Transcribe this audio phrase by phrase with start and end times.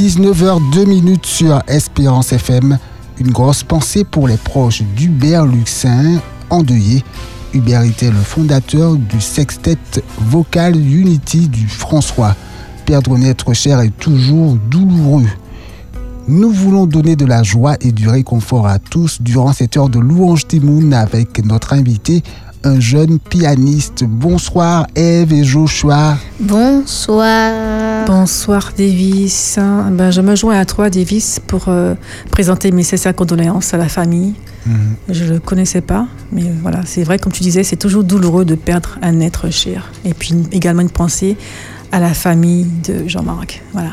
[0.00, 2.78] 19h02 sur Espérance FM.
[3.18, 7.04] Une grosse pensée pour les proches d'Hubert Luxin, endeuillé.
[7.52, 9.76] Hubert était le fondateur du sextet
[10.18, 12.34] vocal Unity du François.
[12.86, 15.28] Perdre un être cher est toujours douloureux.
[16.28, 19.98] Nous voulons donner de la joie et du réconfort à tous durant cette heure de
[19.98, 22.22] louange Timoun avec notre invité,
[22.64, 24.04] un jeune pianiste.
[24.04, 26.16] Bonsoir Eve et Joshua.
[26.38, 28.04] Bonsoir.
[28.06, 29.58] Bonsoir Davis.
[29.92, 31.94] Ben, je me joins à toi Davis pour euh,
[32.30, 34.34] présenter mes sincères condoléances à la famille.
[34.66, 34.96] Mhm.
[35.08, 38.44] Je ne le connaissais pas, mais voilà, c'est vrai, comme tu disais, c'est toujours douloureux
[38.44, 39.90] de perdre un être cher.
[40.04, 41.36] Et puis également une pensée
[41.92, 43.62] à la famille de Jean-Marc.
[43.72, 43.92] Voilà.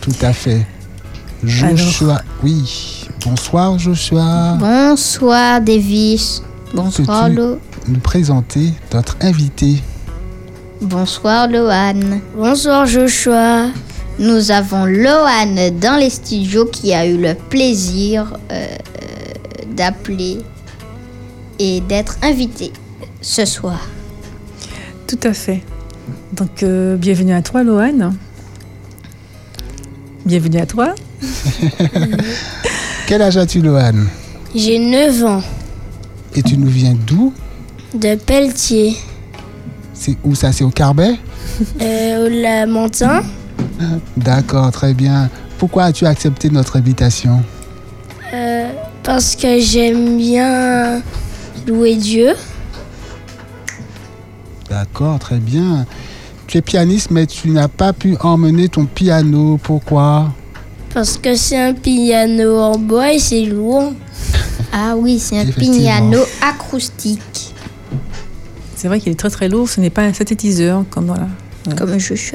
[0.00, 0.66] Tout à fait.
[1.44, 3.08] Joshua, oui.
[3.24, 4.56] Bonsoir Joshua.
[4.58, 6.42] Bonsoir Davis.
[6.74, 7.58] Bonsoir Lo.
[7.88, 9.82] Nous présenter notre invité.
[10.80, 12.20] Bonsoir Lohan.
[12.36, 13.70] Bonsoir Joshua.
[14.20, 18.66] Nous avons Lohan dans les studios qui a eu le plaisir euh,
[19.74, 20.38] d'appeler
[21.58, 22.72] et d'être invité
[23.20, 23.88] ce soir.
[25.08, 25.62] Tout à fait.
[26.34, 28.12] Donc, euh, bienvenue à toi, Lohan.
[30.24, 30.94] Bienvenue à toi.
[33.08, 34.04] Quel âge as-tu, Lohan
[34.54, 35.42] J'ai 9 ans.
[36.36, 37.32] Et tu nous viens d'où?
[37.94, 38.96] De Pelletier.
[39.94, 40.52] C'est où ça?
[40.52, 41.14] C'est au Carbet?
[41.82, 43.22] Euh, Au Lamentin.
[44.16, 45.28] D'accord, très bien.
[45.58, 47.42] Pourquoi as-tu accepté notre invitation?
[48.32, 48.70] Euh,
[49.02, 51.02] Parce que j'aime bien
[51.66, 52.30] louer Dieu.
[54.70, 55.84] D'accord, très bien.
[56.46, 59.58] Tu es pianiste, mais tu n'as pas pu emmener ton piano.
[59.62, 60.32] Pourquoi?
[60.94, 63.92] Parce que c'est un piano en bois et c'est lourd.
[64.74, 67.41] Ah oui, c'est un piano acoustique.
[68.82, 71.28] C'est vrai qu'il est très très lourd, ce n'est pas un synthétiseur comme voilà.
[71.76, 72.34] Comme un chouchou.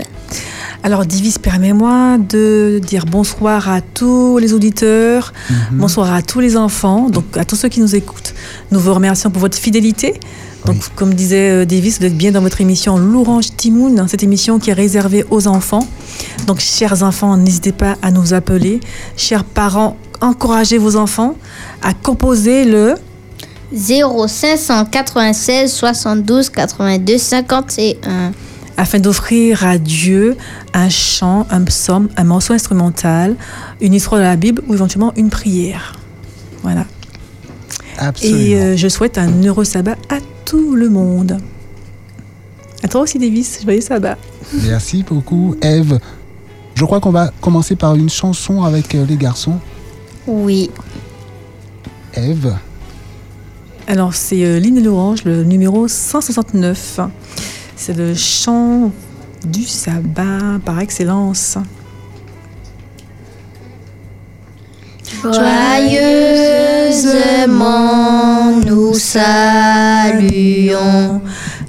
[0.81, 5.57] Alors, Divis, permets-moi de dire bonsoir à tous les auditeurs, mhm.
[5.79, 8.33] bonsoir à tous les enfants, donc à tous ceux qui nous écoutent.
[8.71, 10.21] Nous vous remercions pour votre fidélité.
[10.65, 14.57] Donc, comme disait euh, Davis, vous êtes bien dans votre émission L'Orange Timoun, cette émission
[14.57, 15.85] qui est réservée aux enfants.
[16.45, 18.79] Donc, chers enfants, n'hésitez pas à nous appeler.
[19.17, 21.35] Chers parents, encouragez vos enfants
[21.81, 22.95] à composer le
[23.73, 28.31] 0596 72 82 51
[28.77, 30.37] afin d'offrir à Dieu
[30.73, 33.35] un chant, un psaume, un morceau instrumental,
[33.81, 35.99] une histoire de la Bible ou éventuellement une prière.
[36.61, 36.85] Voilà.
[37.97, 38.39] Absolument.
[38.39, 41.39] Et euh, je souhaite un heureux sabbat à tout le monde.
[42.83, 43.59] À toi aussi, Davis.
[43.63, 44.17] Joyeux sabbat.
[44.63, 45.99] Merci beaucoup, Eve.
[46.75, 49.57] Je crois qu'on va commencer par une chanson avec euh, les garçons.
[50.27, 50.69] Oui.
[52.13, 52.53] Eve.
[53.89, 56.99] Alors, c'est euh, Lynn l'Orange, le numéro 169.
[57.77, 58.91] C'est le chant
[59.45, 61.57] du sabbat par excellence.
[65.23, 65.77] Joyeusement
[68.65, 70.11] nous saluons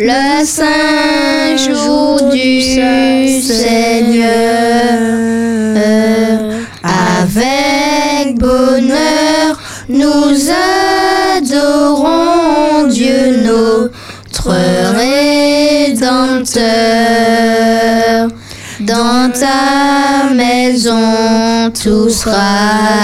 [0.01, 2.61] le saint jour du
[3.41, 4.29] Seigneur.
[6.83, 10.51] Avec bonheur, nous
[18.81, 22.25] Dans ta maison, tous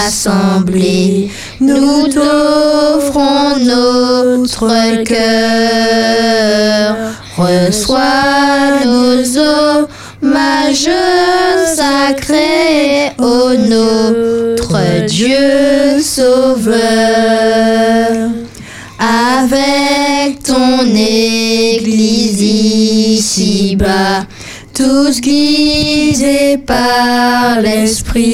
[0.01, 6.97] rassemblés, nous t'offrons notre cœur.
[7.37, 10.89] Reçois nos hommages
[11.75, 16.75] sacrés, ô notre Dieu sauveur.
[18.99, 21.24] Avec ton Église
[24.75, 28.25] tous guidés par l'Esprit,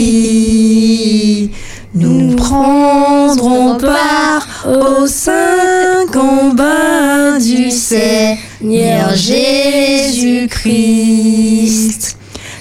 [1.94, 10.46] nous prendrons part au saint combat du Seigneur Jésus-Christ.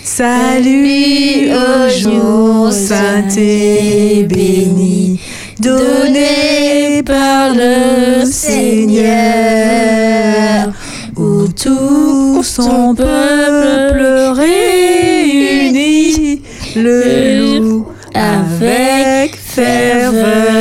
[0.03, 5.21] Salut au jour saint et béni,
[5.59, 9.07] donné par le Seigneur,
[11.15, 13.48] où tout son peuple
[16.83, 20.59] le loue avec ferveur.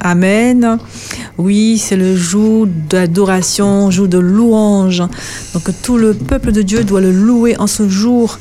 [0.00, 0.78] Amen.
[1.38, 5.02] Oui, c'est le jour d'adoration, jour de louange.
[5.54, 8.38] Donc tout le peuple de Dieu doit le louer en ce jour,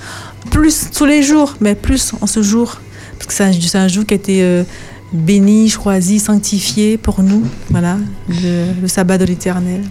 [0.49, 2.81] plus tous les jours, mais plus en ce jour.
[3.17, 4.63] Parce que c'est un, jour qui a été euh,
[5.13, 7.43] béni, choisi, sanctifié pour nous.
[7.69, 7.97] Voilà,
[8.27, 9.83] le, sabbat de l'éternel.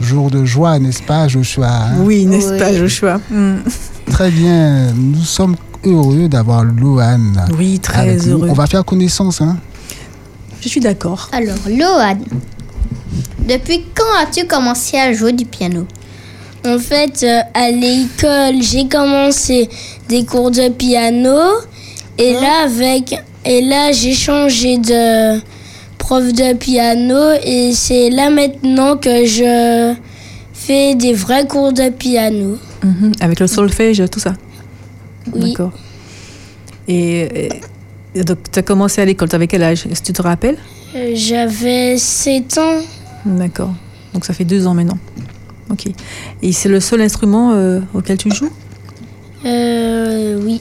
[0.00, 1.96] jour de joie, n'est-ce pas, Joshua hein?
[2.00, 2.58] Oui, n'est-ce Oui.
[2.58, 3.20] pas, Joshua?
[3.30, 3.58] Hmm.
[4.10, 8.32] Très bien, nous sommes heureux d'avoir Loane Oui, très avec nous.
[8.32, 8.48] heureux.
[8.50, 9.40] On va faire connaissance.
[9.40, 9.56] Hein
[10.60, 11.28] Je suis d'accord.
[11.32, 12.18] Alors, Lohan,
[13.48, 15.86] depuis quand as-tu commencé à jouer du piano?
[16.64, 19.68] En fait, euh, à l'école, j'ai commencé
[20.08, 21.36] des cours de piano
[22.18, 23.14] et là avec
[23.44, 25.40] et là j'ai changé de
[25.98, 29.92] prof de piano et c'est là maintenant que je
[30.52, 32.58] fais des vrais cours de piano.
[32.84, 34.34] Mhm, Avec le solfège, tout ça.
[35.34, 35.50] Oui.
[35.50, 35.72] D'accord.
[36.88, 37.48] Et,
[38.14, 39.86] et donc, tu as commencé à l'école, tu avais quel âge?
[39.86, 40.58] Est-ce que tu te rappelles?
[40.94, 42.80] Euh, J'avais 7 ans.
[43.24, 43.72] D'accord.
[44.12, 44.98] Donc, ça fait deux ans maintenant.
[45.70, 45.86] Ok.
[46.42, 48.50] Et c'est le seul instrument euh, auquel tu joues?
[49.46, 50.60] Euh, oui.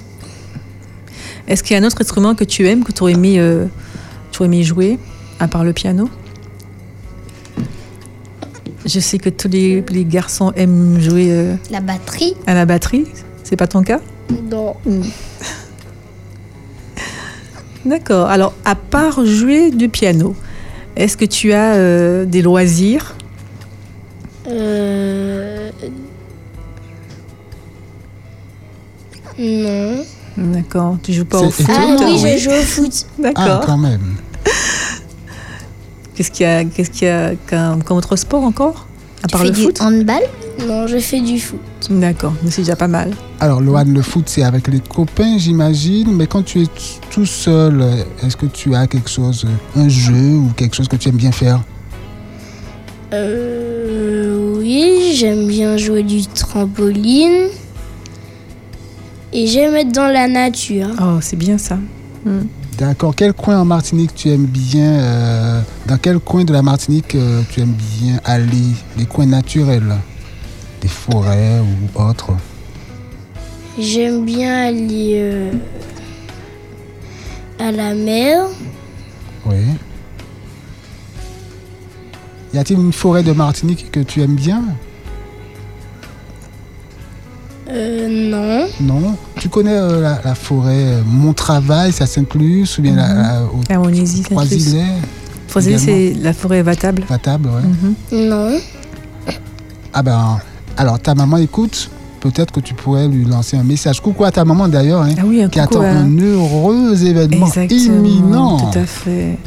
[1.47, 3.65] Est-ce qu'il y a un autre instrument que tu aimes, que tu aurais aimé, euh,
[4.35, 4.99] aurais aimé jouer,
[5.39, 6.09] à part le piano?
[8.85, 13.05] Je sais que tous les, les garçons aiment jouer euh, La batterie à la batterie.
[13.43, 13.99] C'est pas ton cas?
[14.49, 14.75] Non.
[17.85, 18.27] D'accord.
[18.29, 20.35] Alors, à part jouer du piano,
[20.95, 23.15] est-ce que tu as euh, des loisirs?
[24.47, 25.71] Euh,
[29.39, 30.03] Non.
[30.37, 30.97] D'accord.
[31.03, 31.65] Tu joues pas au foot?
[31.69, 32.37] Ah oui, oui.
[32.37, 33.05] je joue au foot.
[33.17, 33.65] Ah, D'accord.
[33.65, 34.15] quand même.
[36.15, 38.85] Qu'est-ce qu'il y a, qu'est-ce qu'il y a comme, comme autre sport encore?
[39.23, 40.21] À Tu part fais le du foot handball
[40.67, 41.59] Non, je fais du foot.
[41.89, 43.11] D'accord, mais c'est déjà pas mal.
[43.39, 46.15] Alors, Loane, le foot, c'est avec les copains, j'imagine.
[46.15, 46.67] Mais quand tu es
[47.09, 47.83] tout seul,
[48.23, 49.45] est-ce que tu as quelque chose,
[49.75, 51.61] un jeu ou quelque chose que tu aimes bien faire?
[53.13, 57.49] Euh, oui, j'aime bien jouer du trampoline.
[59.33, 60.89] Et j'aime être dans la nature.
[61.01, 61.77] Oh, c'est bien ça.
[62.25, 62.41] Hmm.
[62.81, 63.13] D'accord.
[63.15, 67.43] Quel coin en Martinique tu aimes bien euh, Dans quel coin de la Martinique euh,
[67.51, 68.73] tu aimes bien aller?
[68.97, 69.97] Les coins naturels
[70.81, 72.31] Des forêts ou autres?
[73.77, 75.51] J'aime bien aller euh,
[77.59, 78.47] à la mer.
[79.45, 79.57] Oui.
[82.55, 84.63] Y a-t-il une forêt de Martinique que tu aimes bien?
[87.71, 88.67] Euh, non.
[88.81, 93.43] Non Tu connais euh, la, la forêt euh, Montravail, ça Saint-Luc, ou bien la, la,
[93.43, 94.29] au Ah, Montésie, Saint-Luc.
[94.31, 94.83] Trois-Îlets,
[95.47, 97.03] Froisillet, c'est la forêt vatable.
[97.09, 97.61] la table, ouais.
[98.19, 98.27] Mhm.
[98.29, 98.57] Non.
[99.93, 100.39] Ah ben,
[100.77, 101.89] alors ta maman écoute,
[102.21, 103.99] peut-être que tu pourrais lui lancer un message.
[104.01, 105.89] Coucou à ta maman d'ailleurs, hein, Ah oui, qui coucou attend à...
[105.89, 108.57] un heureux événement Exactement, imminent.
[108.71, 109.37] tout à fait.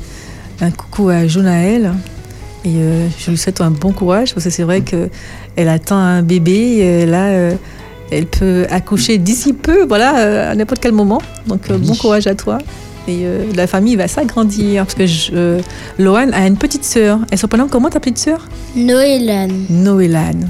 [0.61, 1.95] Un coucou à Jonaël.
[2.67, 6.23] Et euh, je lui souhaite un bon courage parce que c'est vrai qu'elle attend un
[6.23, 6.53] bébé.
[6.79, 7.55] Et là, euh,
[8.11, 11.21] elle peut accoucher d'ici peu, voilà, euh, à n'importe quel moment.
[11.47, 11.87] Donc, euh, Oui.
[11.89, 12.59] bon courage à toi.
[13.07, 15.61] Et euh, la famille va s'agrandir parce que je, euh,
[15.99, 17.19] Loane a une petite sœur.
[17.31, 18.47] Elle s'appelle comment ta petite sœur?
[18.75, 19.49] Noëlan.
[19.69, 20.49] Noélane.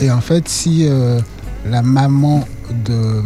[0.00, 1.18] Et en fait, si euh,
[1.68, 2.46] la maman
[2.84, 3.22] de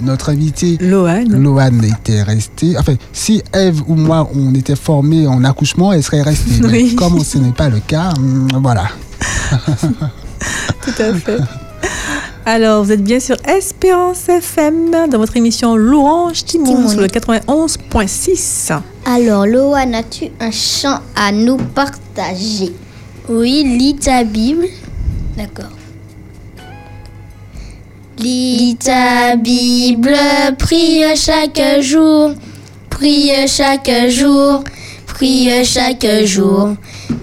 [0.00, 1.32] notre invité Loane.
[1.42, 6.22] Loane était restée, enfin, si Eve ou moi on était formés en accouchement, elle serait
[6.22, 6.60] restée.
[6.62, 6.94] Mais Oui.
[6.94, 8.84] comme ce n'est pas le cas, hum, voilà.
[10.82, 11.38] Tout à fait.
[12.48, 18.72] Alors, vous êtes bien sur Espérance FM dans votre émission Louange Timon sur le 91.6.
[19.04, 22.72] Alors, Lohan, as-tu un chant à nous partager?
[23.28, 24.66] Oui, lis ta Bible.
[25.36, 25.72] D'accord.
[28.18, 30.14] Lis ta Bible,
[30.56, 32.30] prie chaque jour,
[32.90, 34.62] prie chaque jour,
[35.08, 36.76] prie chaque jour.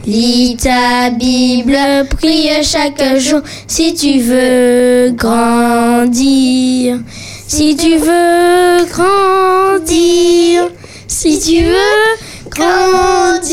[0.05, 6.99] Lis ta Bible, prie chaque jour, si tu veux grandir,
[7.47, 10.69] si tu veux grandir,
[11.07, 12.17] si tu veux
[12.49, 13.43] grandir.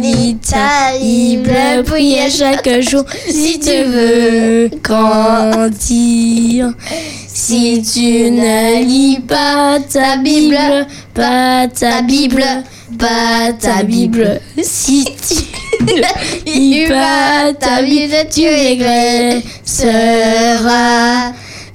[0.00, 6.72] Lis ta Bible, prie chaque jour, si tu veux grandir.
[7.26, 12.44] Si tu ne lis pas ta Bible, pas ta Bible,
[12.96, 14.40] pas ta Bible.
[14.62, 15.34] Si tu
[16.46, 19.42] lis pas ta Bible, tu régresseras.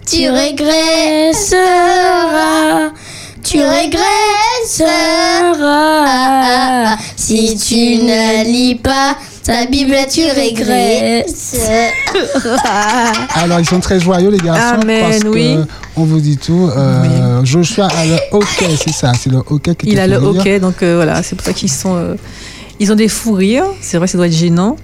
[0.05, 1.53] Tu régresseras.
[3.43, 3.59] Tu
[5.63, 6.97] régresseras.
[7.15, 11.91] Si tu ne lis pas ta Bible, tu régresseras.
[13.35, 15.57] Alors ils sont très joyeux les garçons Amen, parce que oui.
[15.97, 16.69] on vous dit tout.
[16.75, 20.29] Euh, Joshua a le hockey, c'est ça, c'est le hockey qui Il a le rire.
[20.29, 21.95] hockey, donc euh, voilà, c'est pour ça qu'ils sont.
[21.95, 22.15] euh,
[22.79, 23.65] ils ont des fous rires.
[23.81, 24.77] C'est vrai, ça doit être gênant.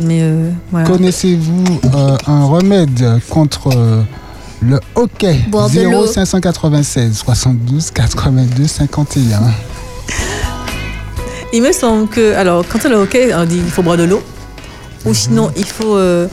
[0.00, 0.86] Mais euh, voilà.
[0.86, 4.02] Connaissez-vous euh, un remède contre euh,
[4.60, 6.06] le hockey Boire de l'eau.
[6.06, 9.40] 0596 72 82 51.
[11.52, 14.04] Il me semble que, alors, quand on est OK, on dit il faut boire de
[14.04, 14.22] l'eau.
[15.06, 16.26] Ou sinon, il faut euh,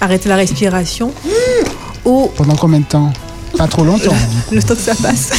[0.00, 1.12] arrêter la respiration.
[2.04, 3.12] Ou Pendant combien de temps?
[3.58, 4.14] Pas trop longtemps.
[4.52, 5.30] le temps que ça passe.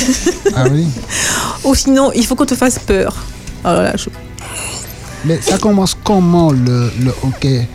[0.56, 0.88] Ah oui.
[1.64, 3.16] Ou sinon, il faut qu'on te fasse peur.
[3.64, 4.10] Alors là, je-
[5.26, 7.68] Mais ça commence comment le, le hockey?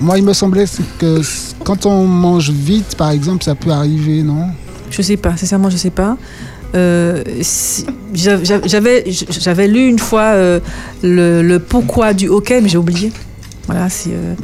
[0.00, 0.64] Moi, il me semblait
[0.98, 1.20] que
[1.64, 4.46] quand on mange vite, par exemple, ça peut arriver, non?
[4.90, 6.16] Je sais pas, sincèrement, je sais pas.
[6.74, 10.60] Euh, si- J'avais j'avais lu une fois euh,
[11.02, 13.10] le, le pourquoi du hockey, mais j'ai oublié.
[13.66, 14.34] Voilà, c'est euh,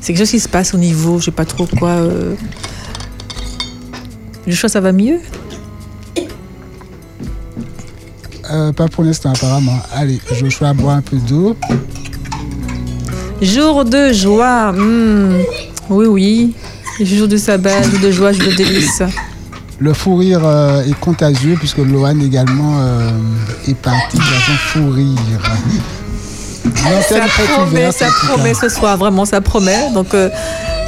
[0.00, 1.96] c'est quelque chose qui se passe au niveau, je sais pas trop quoi.
[4.46, 5.18] Je crois que ça va mieux.
[8.76, 9.78] Pas pour l'instant, apparemment.
[9.94, 11.56] Allez, Joshua boit un peu d'eau.
[13.42, 14.72] Jour de joie.
[14.72, 15.42] hmm,
[15.90, 16.54] Oui, oui.
[17.00, 19.02] Jour de sabbat, jour de joie, jour de délice.
[19.80, 23.10] Le fou rire euh, est contagieux puisque Lohan également euh,
[23.66, 25.40] est parti dans un fou rire.
[27.08, 27.18] Ça
[27.48, 29.90] promet, ça promet ce soir, vraiment, ça promet.
[29.92, 30.28] Donc, euh,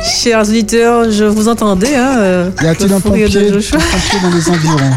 [0.05, 1.97] chers auditeurs, je vous entendais.
[1.97, 4.97] Hein, Y a-t-il un fou rire pompier, de pompier dans les environs?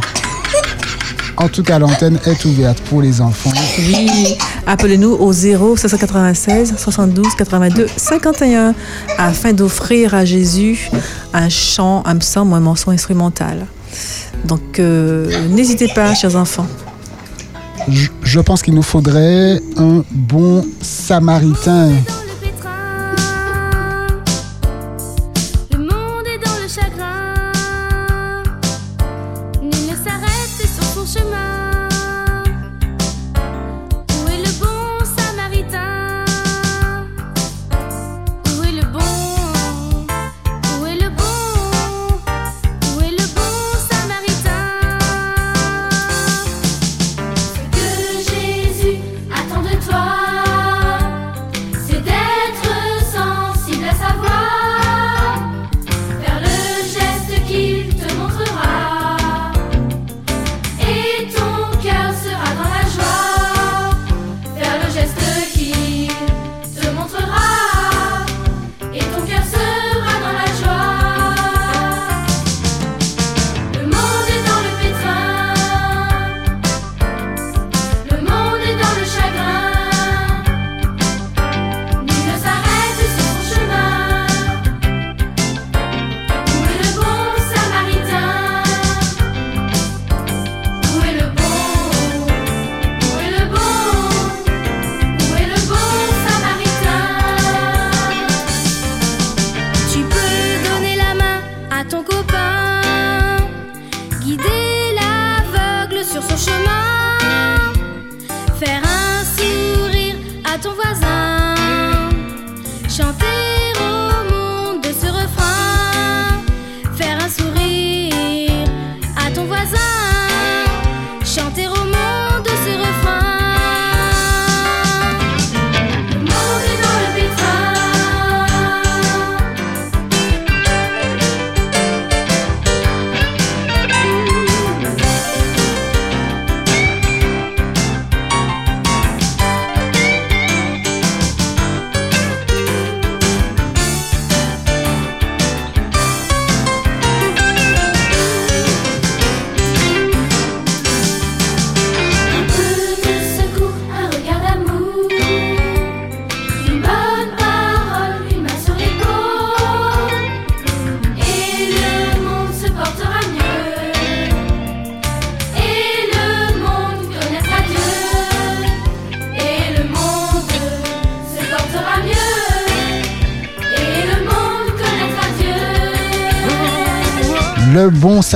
[1.37, 3.51] En tout cas, l'antenne est ouverte pour les enfants.
[3.77, 8.73] Oui, appelez-nous au 0 596 72 82 51
[9.19, 10.89] afin d'offrir à Jésus
[11.33, 13.67] un chant, un psaume un morceau instrumental.
[14.45, 16.67] Donc, euh, n'hésitez pas, chers enfants.
[17.87, 21.91] Je, je pense qu'il nous faudrait un bon samaritain.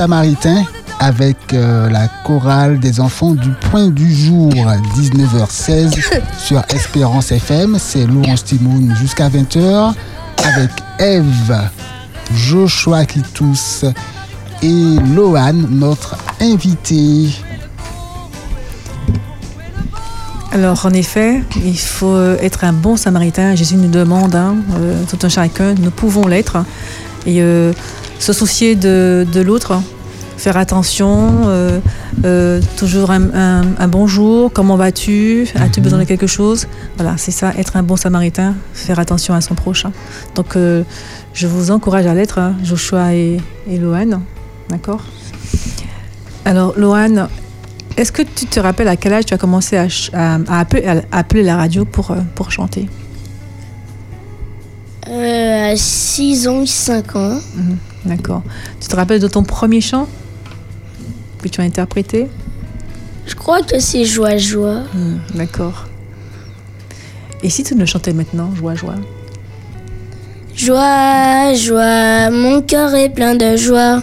[0.02, 0.64] Samaritain
[0.98, 4.52] avec euh, la chorale des enfants du point du jour,
[4.98, 5.94] 19h16
[6.38, 7.76] sur Espérance FM.
[7.78, 9.92] C'est Laurence Timoun jusqu'à 20h
[10.44, 11.56] avec Eve,
[12.34, 13.84] Joshua Kitous
[14.60, 17.28] et Lohan, notre invité.
[20.50, 23.54] Alors, en effet, il faut être un bon samaritain.
[23.54, 26.56] Jésus nous demande, hein, euh, tout un chacun, nous pouvons l'être.
[27.24, 27.72] Et euh,
[28.18, 29.80] se soucier de, de l'autre,
[30.42, 31.78] faire attention, euh,
[32.24, 36.66] euh, toujours un, un- un bonjour, comment vas-tu As-tu besoin de quelque chose?
[36.96, 39.92] Voilà, c'est ça, être un bon samaritain, faire attention à son prochain.
[40.34, 40.82] Donc, euh,
[41.32, 44.20] je vous encourage à l'être, hein, Joshua et, et Lohan.
[44.68, 45.04] D'accord?
[46.44, 47.28] Alors, Lohan,
[47.96, 50.58] Est-ce que tu te rappelles à quel âge tu as commencé à, ch- à- à
[50.60, 52.88] appeler, à appeler la radio pour, pour chanter?
[55.06, 57.38] À 6 ans, 5 ans.
[58.04, 58.42] D'accord.
[58.80, 60.08] Tu te rappelles de ton premier chant?
[61.42, 62.28] Que tu as interprété
[63.26, 64.82] Je crois que c'est joie, joie.
[65.34, 65.86] D'accord.
[67.42, 68.94] Et si tu le chantais maintenant, joie, joie
[70.54, 74.02] Joie, joie, mon cœur est plein de joie.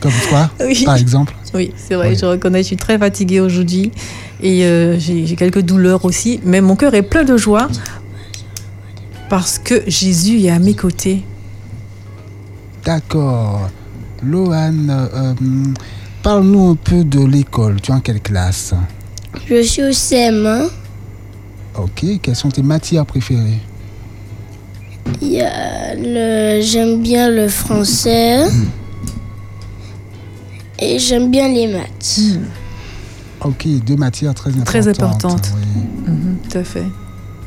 [0.00, 0.82] Comme toi, Oui.
[0.84, 1.34] par exemple.
[1.54, 2.16] Oui, c'est vrai, Oui.
[2.20, 3.92] je reconnais, je suis très fatiguée aujourd'hui
[4.42, 7.68] et euh, j'ai quelques douleurs aussi, mais mon cœur est plein de joie
[9.30, 11.22] parce que Jésus est à mes côtés.
[12.84, 13.70] D'accord.
[14.22, 15.34] Lohan, euh,
[16.22, 17.80] parle-nous un peu de l'école.
[17.80, 18.74] Tu es en quelle classe?
[19.46, 20.68] Je suis au CM1.
[21.78, 23.60] Ok, quelles sont tes matières préférées?
[26.60, 28.44] J'aime bien le français.
[30.86, 32.20] Et j'aime bien les maths.
[33.40, 34.66] Ok, deux matières très importantes.
[34.66, 35.52] Très importantes.
[35.56, 36.12] oui.
[36.12, 36.84] Mhm, tout à fait.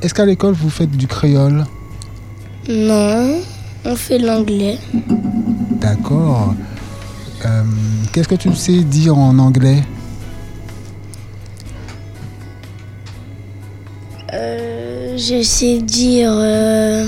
[0.02, 1.66] Est-ce qu'à l'école, vous faites du créole?
[2.68, 3.40] Non,
[3.86, 4.78] on fait l'anglais.
[5.80, 6.56] D'accord.
[7.46, 7.64] Euh,
[8.12, 9.84] Qu'est-ce que tu sais dire en anglais?
[14.34, 16.32] Euh, je sais dire.
[16.34, 17.08] euh,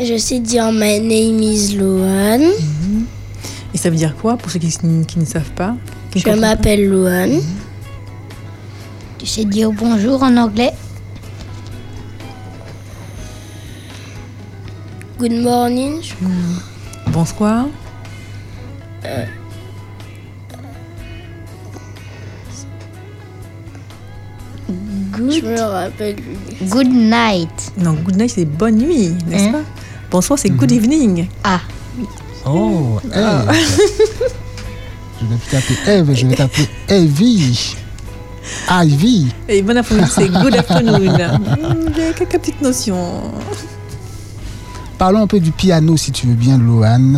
[0.00, 2.40] Je sais dire My name is Lohan.
[3.74, 4.70] Et ça veut dire quoi pour ceux qui,
[5.06, 5.76] qui ne savent pas
[6.14, 7.40] Je m'appelle Lohan.
[9.18, 10.72] Tu sais dire bonjour en anglais
[15.18, 16.00] Good morning.
[16.00, 17.66] je- Bonsoir.
[25.16, 26.16] Je me rappelle.
[26.70, 27.72] Good night.
[27.78, 29.52] Non, good night, c'est bonne nuit, n'est-ce Hein?
[29.52, 29.62] pas?
[30.10, 31.28] Bonsoir, c'est good evening.
[31.44, 31.60] Ah,
[32.46, 33.52] Oh, Eve.
[35.20, 37.76] je vais plus t'appeler Eve, je vais t'appeler Evie.
[38.70, 39.26] Ivy.
[39.48, 40.98] Et bon après-midi, c'est good afternoon.
[41.02, 43.20] Il y a quelques petites notions.
[44.96, 47.16] Parlons un peu du piano, si tu veux bien, Lohan,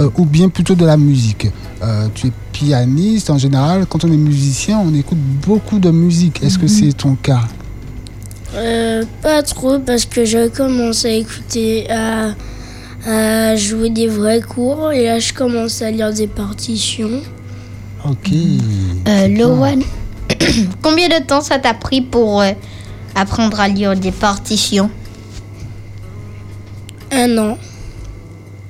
[0.00, 1.46] euh, ou bien plutôt de la musique.
[1.82, 3.86] Euh, tu es pianiste en général.
[3.86, 6.42] Quand on est musicien, on écoute beaucoup de musique.
[6.42, 7.42] Est-ce que c'est ton cas?
[8.54, 12.34] Euh, pas trop parce que je commence à écouter, à,
[13.06, 17.22] à jouer des vrais cours et là je commence à lire des partitions.
[18.04, 18.30] Ok.
[19.08, 19.78] euh, Lohan,
[20.82, 22.52] combien de temps ça t'a pris pour euh,
[23.14, 24.90] apprendre à lire des partitions?
[27.10, 27.58] Un an.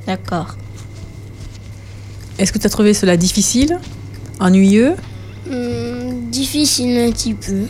[0.06, 0.56] D'accord.
[2.38, 3.78] Est-ce que tu as trouvé cela difficile?
[4.40, 4.94] Ennuyeux?
[5.48, 7.66] Hmm, difficile un petit peu.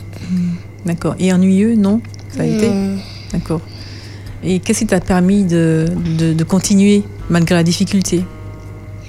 [0.85, 1.15] D'accord.
[1.19, 2.01] Et ennuyeux, non
[2.35, 2.97] Ça a été Non.
[3.31, 3.61] D'accord.
[4.43, 5.85] Et qu'est-ce qui t'a permis de,
[6.17, 8.23] de, de continuer malgré la difficulté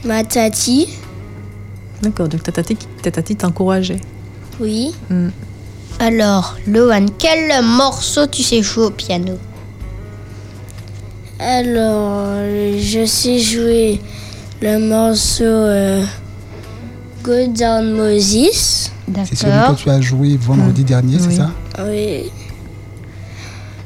[0.05, 0.89] Ma tati,
[2.03, 4.01] D'accord, donc ta tati, ta tati t'encourageait.
[4.61, 4.95] oui.
[5.11, 5.29] Hmm.
[6.01, 9.39] Alors, Lohan, quel morceau tu sais jouer au piano
[11.39, 12.35] Alors,
[12.79, 14.01] je sais jouer
[14.61, 16.05] le morceau euh,
[17.23, 18.91] Go Down Moses.
[19.27, 19.77] C'est celui D'accord.
[19.77, 22.31] que tu as joué vendredi dernier, c'est ça Oui.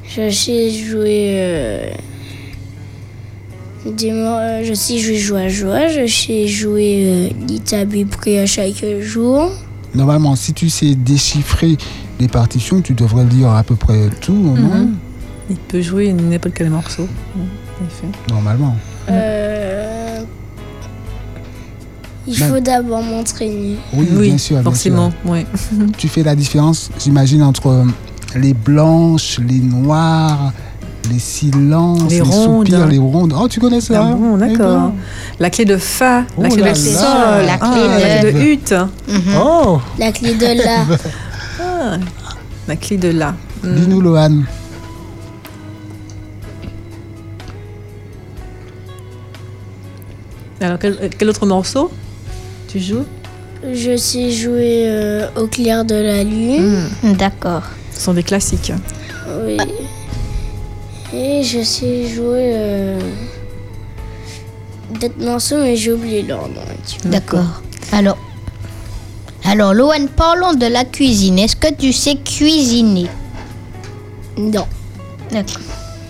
[0.04, 1.34] Je sais jouer.
[1.36, 1.90] euh,
[3.86, 5.88] euh, je sais jouer joie joie.
[5.88, 8.06] Je sais jouer euh, l'Itabi
[8.38, 9.50] à chaque jour.
[9.94, 11.76] Normalement, si tu sais déchiffrer
[12.20, 14.94] les partitions, tu devrais lire à peu près tout, non Mhm.
[15.50, 17.08] Il peut jouer n'importe quel morceau.
[17.34, 18.06] En effet.
[18.28, 18.76] Normalement.
[19.08, 19.97] Euh,
[22.28, 23.76] il faut d'abord m'entraîner.
[23.92, 24.56] Oui, Oui, bien sûr.
[24.56, 25.12] bien forcément.
[25.24, 25.46] Ouais.
[25.54, 25.86] sûr.
[25.96, 27.84] Tu fais la différence, j'imagine, entre
[28.36, 30.52] les blanches, les noires,
[31.10, 32.66] les silences, Les les, rondes.
[32.68, 33.34] soupirs, les rondes.
[33.38, 34.92] Oh, tu connais ça Ah bon, Eh d'accord.
[35.40, 36.84] La clé de fa, Oh la clé là de là.
[36.84, 38.74] sol, La clé ah, de- la clé de hutte,
[39.08, 39.34] Mhm.
[39.42, 40.84] Oh, La clé de la.
[41.60, 41.96] Ah,
[42.68, 43.34] la clé de la.
[43.64, 43.74] Hmm.
[43.74, 44.42] dis-nous, Lohan.
[50.60, 51.90] Alors, quel, quel autre morceau?
[52.68, 53.04] Tu joues
[53.72, 56.88] Je sais jouer euh, au clair de la lune.
[57.02, 57.62] D'accord.
[57.92, 58.72] Ce sont des classiques.
[59.44, 59.56] Oui.
[61.12, 63.00] Et je sais jouer euh,
[65.00, 66.60] d'autres morceaux, mais j'ai oublié leur nom.
[66.60, 67.08] un petit peu.
[67.08, 67.62] D'accord.
[67.92, 68.18] Alors,
[69.44, 71.38] alors, Loane, parlons de la cuisine.
[71.38, 73.06] Est-ce que tu sais cuisiner?
[74.36, 74.66] Non.
[75.32, 75.62] D'accord.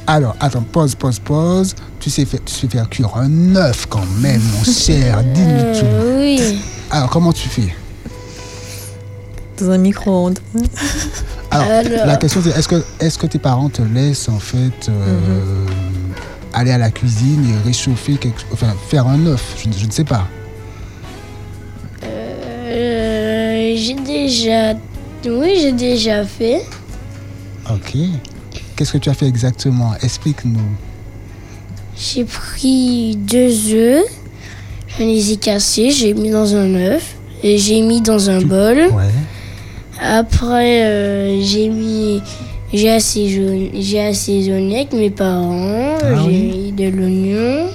[0.08, 1.74] Alors, attends, pause, pause, pause.
[2.00, 5.22] Tu sais faire, tu sais faire cuire un œuf quand même, mon cher.
[5.34, 5.84] Dis-nous tout.
[5.86, 6.60] Euh, oui.
[6.90, 7.74] Alors, comment tu fais?
[9.58, 10.38] Dans un micro-ondes.
[11.50, 12.06] Alors, Alors.
[12.06, 15.66] la question c'est est-ce que, est que tes parents te laissent en fait euh,
[16.52, 19.56] aller à la cuisine et réchauffer quelque enfin faire un œuf?
[19.60, 20.28] Je, ne- je ne sais pas.
[22.04, 24.74] Euh, j'ai déjà.
[25.26, 26.64] Oui, j'ai déjà fait.
[27.68, 27.96] Ok.
[28.76, 29.92] Qu'est-ce que tu as fait exactement?
[30.00, 30.70] Explique-nous.
[32.00, 34.04] J'ai pris deux œufs,
[34.98, 38.78] je les ai cassés, j'ai mis dans un œuf et j'ai mis dans un bol.
[38.78, 39.10] Ouais.
[40.00, 42.22] Après, euh, j'ai mis,
[42.72, 46.38] j'ai assaisonné, j'ai assaisonné avec mes parents, Ah j'ai oui.
[46.38, 47.66] mis de l'oignon.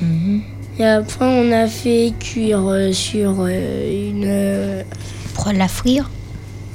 [0.00, 0.40] Mhm.
[0.78, 4.84] Et après, on a fait cuire euh, sur euh, une.
[5.34, 6.10] Pour la frire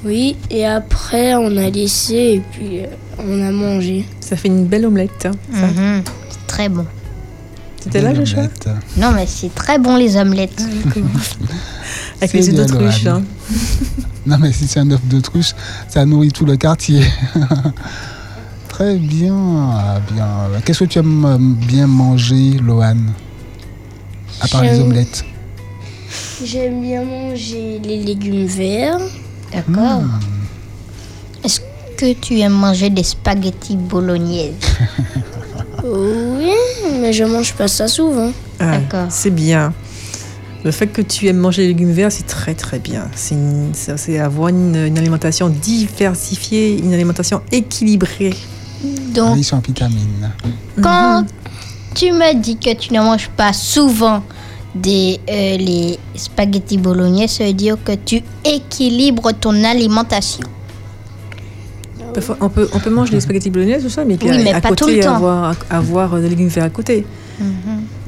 [0.03, 2.79] oui, et après, on a laissé et puis
[3.19, 4.03] on a mangé.
[4.19, 5.27] Ça fait une belle omelette.
[5.27, 5.67] hein, ça.
[5.67, 6.03] Mhm.
[6.61, 6.85] Très bon.
[7.81, 8.69] C'était là, Joshua omelette.
[8.97, 10.61] Non, mais c'est très bon les omelettes.
[12.21, 13.07] Avec C'est les œufs d'autruche.
[13.07, 13.23] Hein.
[14.27, 15.53] Non mais si c'est un œuf d'autruche,
[15.87, 17.03] ça nourrit tout le quartier.
[18.69, 20.27] Très bien, ah, bien.
[20.63, 23.11] Qu'est-ce que tu aimes euh, bien manger, Loane
[24.39, 25.25] À part les omelettes?
[26.45, 28.99] J'aime bien manger les légumes verts.
[29.51, 30.03] D'accord.
[31.43, 31.59] Est-ce
[31.97, 34.53] que tu aimes manger des spaghettis bolognaises?
[35.83, 36.51] Oui,
[36.99, 38.31] mais je mange pas ça souvent.
[38.59, 39.07] Ah, D'accord.
[39.09, 39.73] C'est bien.
[40.63, 43.09] Le fait que tu aimes manger les légumes verts, c'est très très bien.
[43.15, 48.33] C'est une- ça- c'est avoir une, une alimentation diversifiée, une alimentation équilibrée.
[49.13, 50.31] Donc, Riche en vitamines.
[50.81, 51.25] quand
[51.95, 54.23] tu me dis que tu ne manges pas souvent
[54.75, 60.47] des, euh, les spaghettis bolognaises, ça veut dire que tu équilibres ton alimentation.
[62.13, 64.43] Parfois, On peut, on peut manger des spaghettis bolognaises, tout ça, mais puis Oui, à,
[64.43, 65.15] mais à pas côté, tout le temps.
[65.15, 67.05] avoir, avoir des légumes verts à côté.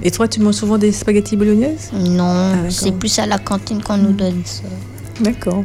[0.04, 1.90] Et toi, tu manges souvent des spaghettis bolognaises?
[1.94, 2.66] Non, d'accord.
[2.72, 4.64] c'est plus à la cantine qu'on nous donne ça.
[5.22, 5.64] D'accord.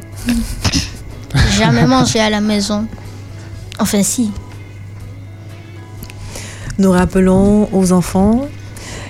[1.58, 2.86] Jamais mangé à la maison.
[3.80, 4.30] Enfin, si.
[6.78, 8.46] Nous rappelons aux enfants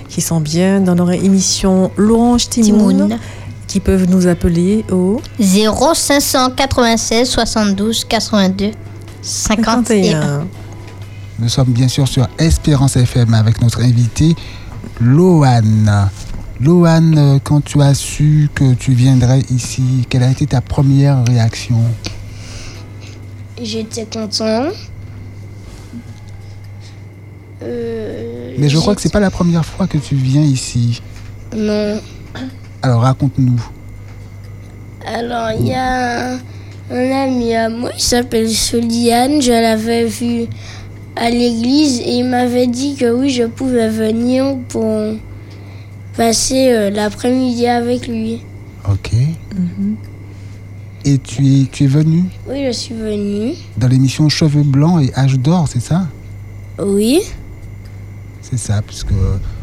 [0.09, 3.19] qui sont bien dans leur émission L'Orange Timoun, Timoun.
[3.67, 8.71] qui peuvent nous appeler au 0596 72 82
[9.21, 10.21] 51.
[10.21, 10.47] 51.
[11.39, 14.35] Nous sommes bien sûr sur Espérance FM avec notre invité
[14.99, 16.09] Loane.
[16.59, 21.23] Loane, euh, quand tu as su que tu viendrais ici, quelle a été ta première
[21.25, 21.81] réaction?
[23.61, 24.67] J'étais content.
[27.61, 31.01] Euh, Mais je crois que c'est pas la première fois que tu viens ici.
[31.55, 31.99] Non.
[32.81, 33.61] Alors raconte-nous.
[35.05, 36.37] Alors, il y a
[36.91, 39.41] un, ami à moi, il s'appelle Soliane.
[39.41, 40.45] Je l'avais vu
[41.15, 45.15] à l'église et il m'avait dit que oui, je pouvais venir pour
[46.15, 48.41] passer euh, l'après-midi avec lui.
[48.89, 49.11] Ok.
[51.05, 52.23] Et tu es, tu es venu?
[52.47, 53.53] Oui, je suis venue.
[53.77, 56.07] dans l'émission Cheveux Blancs et Âge d'Or, c'est ça?
[56.77, 57.21] Oui.
[58.41, 59.13] C'est ça, puisque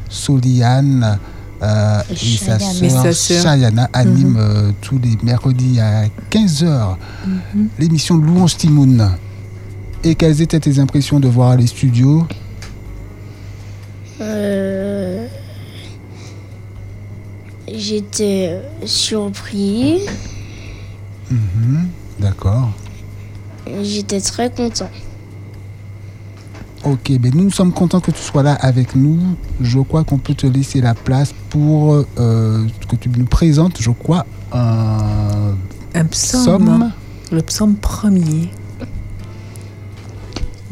[0.09, 1.19] Soliane
[1.63, 3.43] euh, et, sa sœur sœur.
[3.43, 6.97] Chayana animent euh, tous les mercredis à 15h
[7.79, 9.11] l'émission Louange Timoun.
[10.05, 12.27] Et quelles étaient tes impressions de voir les studios?
[14.21, 15.27] Euh,
[17.73, 20.01] J'étais surpris.
[21.31, 21.89] Mhm,
[22.21, 22.71] D'accord.
[23.83, 24.89] J'étais très content.
[26.85, 29.19] Ok, ben nous sommes contents que tu sois là avec nous.
[29.61, 33.91] Je crois qu'on peut te laisser la place pour euh, que tu nous présentes, je
[33.91, 35.57] crois, un
[35.95, 36.93] Un psaume.
[37.33, 38.51] Le psaume premier.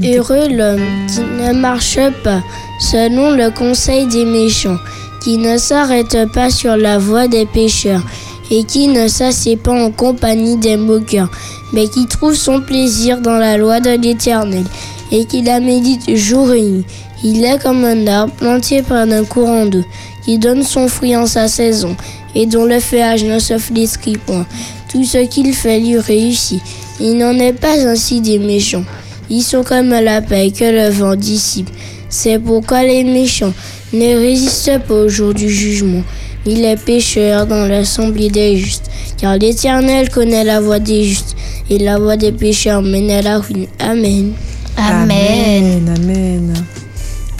[0.03, 2.43] Heureux l'homme qui ne marche pas
[2.81, 4.79] selon le conseil des méchants,
[5.23, 8.03] qui ne s'arrête pas sur la voie des pécheurs,
[8.51, 11.31] et qui ne s'assied pas en compagnie des moqueurs,
[11.73, 14.65] mais qui trouve son plaisir dans la loi de l'Éternel,
[15.13, 16.85] et qui la médite jour et nuit.
[17.23, 19.85] Il est comme un arbre planté près d'un courant d'eau,
[20.25, 21.97] qui donne son fruit en sa saison,
[22.35, 24.47] et dont le feuillage ne se flétrit point.
[24.91, 26.63] Tout ce qu'il fait lui réussit.
[27.01, 28.85] Il n'en est pas ainsi des méchants.
[29.31, 31.71] Ils sont comme la paille que le vent dissipe.
[32.09, 33.53] C'est pourquoi les méchants
[33.93, 36.03] ne résistent pas au jour du jugement,
[36.47, 38.91] ni les pécheurs dans l'assemblée des justes.
[39.17, 41.35] Car l'Éternel connaît la voie des justes,
[41.71, 43.67] et la voie des pécheurs mène à la ruine.
[43.79, 44.35] Amen.
[44.77, 45.89] Amen.
[45.89, 45.99] Amen.
[45.99, 46.65] Amen.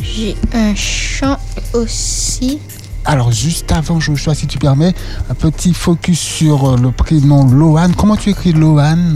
[0.03, 1.37] J'ai un chant
[1.73, 2.61] aussi.
[3.05, 4.95] Alors, juste avant, Joshua, si tu permets,
[5.29, 7.91] un petit focus sur euh, le prénom Lohan.
[7.97, 9.15] Comment tu écris Lohan?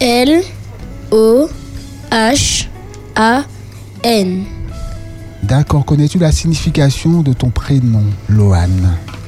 [0.00, 0.42] L
[1.10, 1.48] O
[2.10, 2.68] H
[3.16, 3.42] A
[4.04, 4.44] N.
[5.42, 5.84] D'accord.
[5.84, 8.68] Connais-tu la signification de ton prénom Lohan?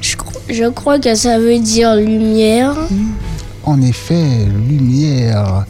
[0.01, 2.75] Je crois que ça veut dire lumière.
[3.63, 5.65] En effet, lumière.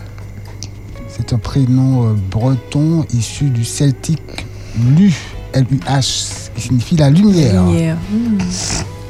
[1.30, 4.48] C'est un prénom euh, breton issu du celtique
[4.80, 5.14] Lu,
[5.54, 7.64] L-U-H, qui signifie la lumière.
[7.66, 7.98] Lumière.
[8.12, 8.40] Hmm,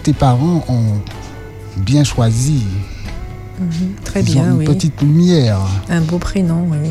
[0.03, 0.99] Tes parents ont
[1.77, 2.63] bien choisi.
[4.03, 4.65] très Ils ont bien, une oui.
[4.65, 5.59] petite lumière.
[5.87, 6.89] Un beau prénom, oui.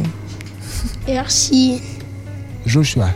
[1.07, 1.83] Merci.
[2.65, 3.11] Joshua.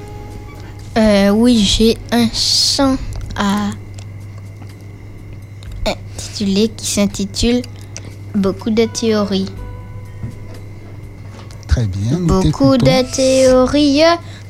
[0.99, 2.99] Euh, oui, j'ai un chant
[3.37, 3.71] à
[5.87, 7.63] intituler qui s'intitule
[8.35, 9.49] Beaucoup de théories.
[11.73, 12.19] Très bien.
[12.19, 14.03] nous Beaucoup de théories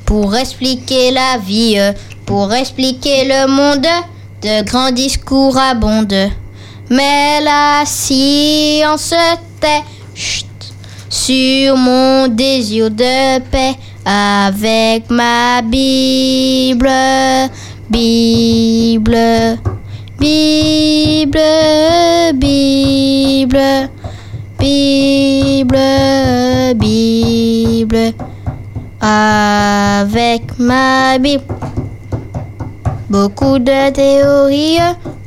[0.03, 1.79] pour expliquer la vie,
[2.25, 3.87] pour expliquer le monde.
[4.41, 6.31] De grands discours abondent.
[6.89, 9.13] Mais la science
[9.61, 9.83] tait
[10.13, 10.47] chut,
[11.09, 16.89] sur mon désir de paix avec ma Bible.
[17.89, 19.59] Bible.
[20.19, 21.39] Bible.
[22.33, 23.89] Bible.
[24.63, 25.77] Bible,
[26.77, 28.13] Bible,
[29.01, 31.43] avec ma Bible.
[33.09, 34.79] Beaucoup de théories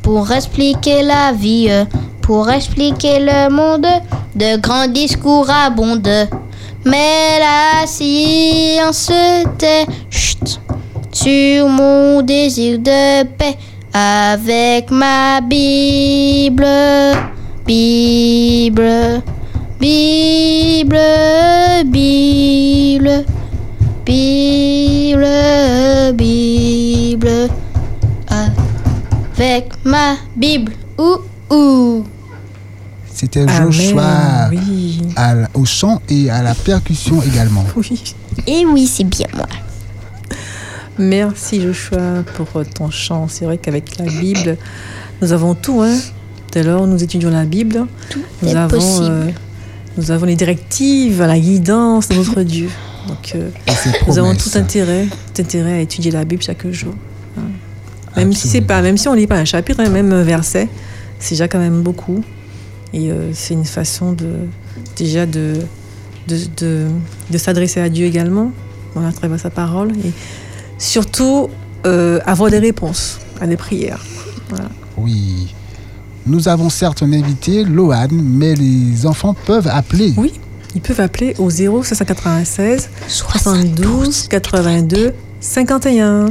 [0.03, 1.69] pour expliquer la vie,
[2.23, 3.87] pour expliquer le monde.
[4.35, 6.29] De grands discours abondent,
[6.87, 9.13] mais la science
[9.59, 9.85] tait
[11.13, 13.59] sur mon désir de paix
[13.93, 17.36] avec ma Bible.
[17.67, 19.23] Bible,
[19.81, 20.97] Bible,
[21.87, 23.25] Bible,
[24.05, 25.27] Bible,
[26.15, 27.49] Bible,
[28.29, 30.73] avec ma Bible.
[30.97, 31.19] Ouh,
[31.51, 32.05] ouh.
[33.13, 35.03] C'était Joshua Oui.
[35.17, 37.65] à au chant et à la percussion également.
[37.75, 38.15] Oui.
[38.47, 39.47] Et oui, c'est bien moi.
[40.99, 43.27] Merci Joshua pour ton chant.
[43.29, 44.57] C'est vrai qu'avec la Bible,
[45.21, 45.83] nous avons tout.
[45.83, 45.97] Hein.
[46.57, 47.85] Tout à l'heure, nous étudions la Bible.
[48.43, 49.07] nous, est avons, possible.
[49.11, 49.31] euh,
[49.99, 52.71] nous avons les directives, la guidance de notre Dieu.
[53.07, 53.51] Donc, euh,
[54.09, 56.95] nous avons tout intérêt, tout intérêt à étudier la Bible chaque jour.
[57.37, 57.43] hein.
[58.17, 60.71] Même si c'est pas, même si on lit pas un chapitre, hein, même un verset,
[61.19, 62.25] c'est déjà quand même beaucoup.
[62.95, 64.31] Et euh, c'est une façon de
[64.97, 65.57] déjà de
[66.27, 66.87] de, de,
[67.31, 68.51] de s'adresser à Dieu également,
[68.97, 70.11] à travers sa parole, et
[70.79, 71.51] surtout
[71.85, 74.03] euh, avoir des réponses à des prières.
[74.97, 75.55] Oui.
[76.27, 80.13] Nous avons certes un invité, Lohan, mais les enfants peuvent appeler.
[80.17, 80.33] Oui,
[80.75, 86.31] ils peuvent appeler au 0 596 72 82 51.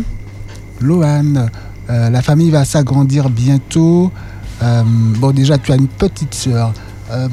[0.82, 1.48] Lohan,
[1.90, 4.12] euh, la famille va s'agrandir bientôt.
[4.62, 6.74] Euh, bon, déjà, tu as une petite sœur.
[7.12, 7.30] Euh,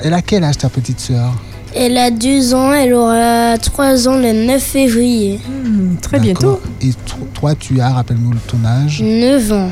[0.00, 1.34] elle a quel âge ta petite sœur?
[1.74, 5.38] Elle a deux ans, elle aura trois ans le 9 février.
[5.46, 6.60] Hmm, très bientôt.
[6.80, 6.92] Et
[7.34, 9.70] toi, tu as, rappelle-nous ton âge, 9 ans.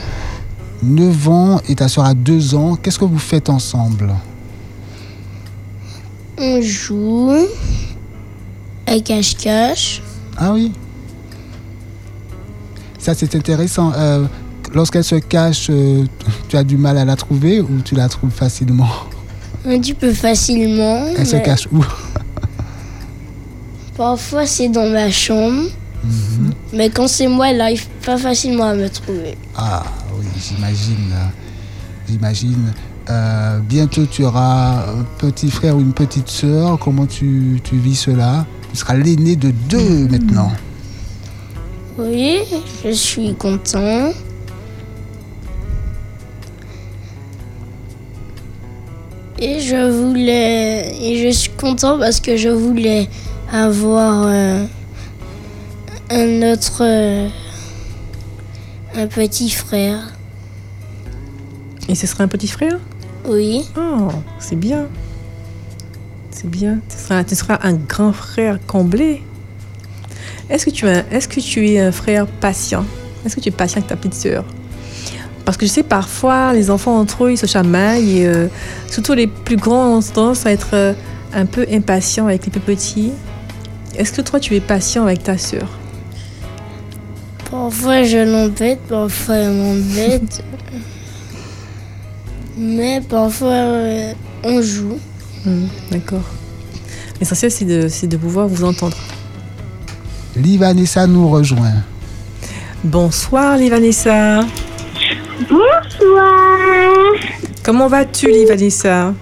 [0.85, 2.77] 9 ans et ta sœur a 2 ans.
[2.77, 4.15] Qu'est-ce que vous faites ensemble?
[6.39, 7.33] On joue
[8.87, 10.03] à cache-cache.
[10.37, 10.73] Ah oui
[12.99, 13.93] Ça, c'est intéressant.
[13.97, 14.25] Euh,
[14.75, 16.05] Lorsqu'elle se cache, euh,
[16.49, 18.89] tu as du mal à la trouver ou tu la trouves facilement?
[19.65, 21.07] Un petit peu facilement.
[21.17, 21.85] Elle se cache où?
[23.97, 25.69] Parfois c'est dans ma chambre.
[26.03, 26.53] Mhm.
[26.73, 29.39] Mais quand c'est moi, elle n'arrive pas facilement à me trouver.
[29.57, 29.85] Ah
[30.39, 31.15] j'imagine.
[32.09, 32.73] J'imagine.
[33.11, 36.79] Euh, bientôt, tu auras un petit frère ou une petite sœur.
[36.79, 38.47] Comment tu, tu vis cela?
[38.71, 40.53] Tu seras l'aîné de deux maintenant.
[41.99, 42.41] Oui,
[42.85, 44.11] je suis content.
[49.39, 50.97] Et je voulais.
[51.01, 53.09] Et je suis content parce que je voulais
[53.53, 54.65] avoir euh,
[56.11, 56.79] un autre.
[56.83, 57.29] euh,
[58.97, 60.13] un petit frère.
[61.89, 62.79] Et ce sera un petit frère?
[63.27, 63.65] Oui.
[63.77, 64.87] Oh, c'est bien.
[66.31, 66.81] C'est bien.
[66.89, 69.23] Tu seras, tu seras un grand frère comblé.
[70.51, 72.85] Est-ce que, tu es, est-ce que tu es un frère patient?
[73.25, 74.45] Est-ce que tu es patient avec ta petite sœur?
[75.45, 78.21] Parce que je sais, parfois, les enfants entre eux, ils se chamaillent.
[78.21, 78.49] Et, euh,
[78.91, 80.93] surtout les plus grands ont tendance à être euh,
[81.35, 83.13] un peu impatients avec les plus petits.
[83.97, 85.69] Est-ce que toi, tu es patient avec ta sœur?
[87.51, 90.43] Parfois je l'embête, parfois elle m'embête.
[92.57, 94.13] Mais parfois euh,
[94.45, 94.99] on joue.
[95.45, 96.23] Hmm, D'accord.
[97.21, 98.97] L'essentiel, c'est de, c'est de pouvoir vous entendre.
[100.37, 101.83] Livanessa nous rejoint.
[102.83, 104.41] Bonsoir, les Vanessa.
[105.49, 106.59] Bonsoir.
[107.63, 109.15] Comment vas-tu, Livanissa?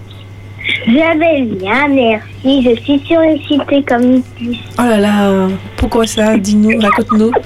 [0.87, 2.63] Je vais bien, merci.
[2.63, 4.57] Je suis sur une cité comme une puce.
[4.77, 6.37] Oh là là, pourquoi ça?
[6.37, 7.31] Dis-nous, raconte-nous.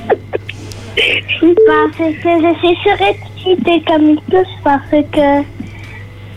[1.68, 5.44] Parce que je suis sur une cité comme une puce parce que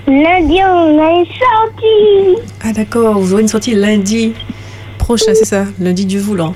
[0.07, 2.49] lundi on a une sortie.
[2.65, 4.33] Ah d'accord, vous aurez une sortie lundi
[4.99, 6.55] prochain, c'est ça Lundi du volant.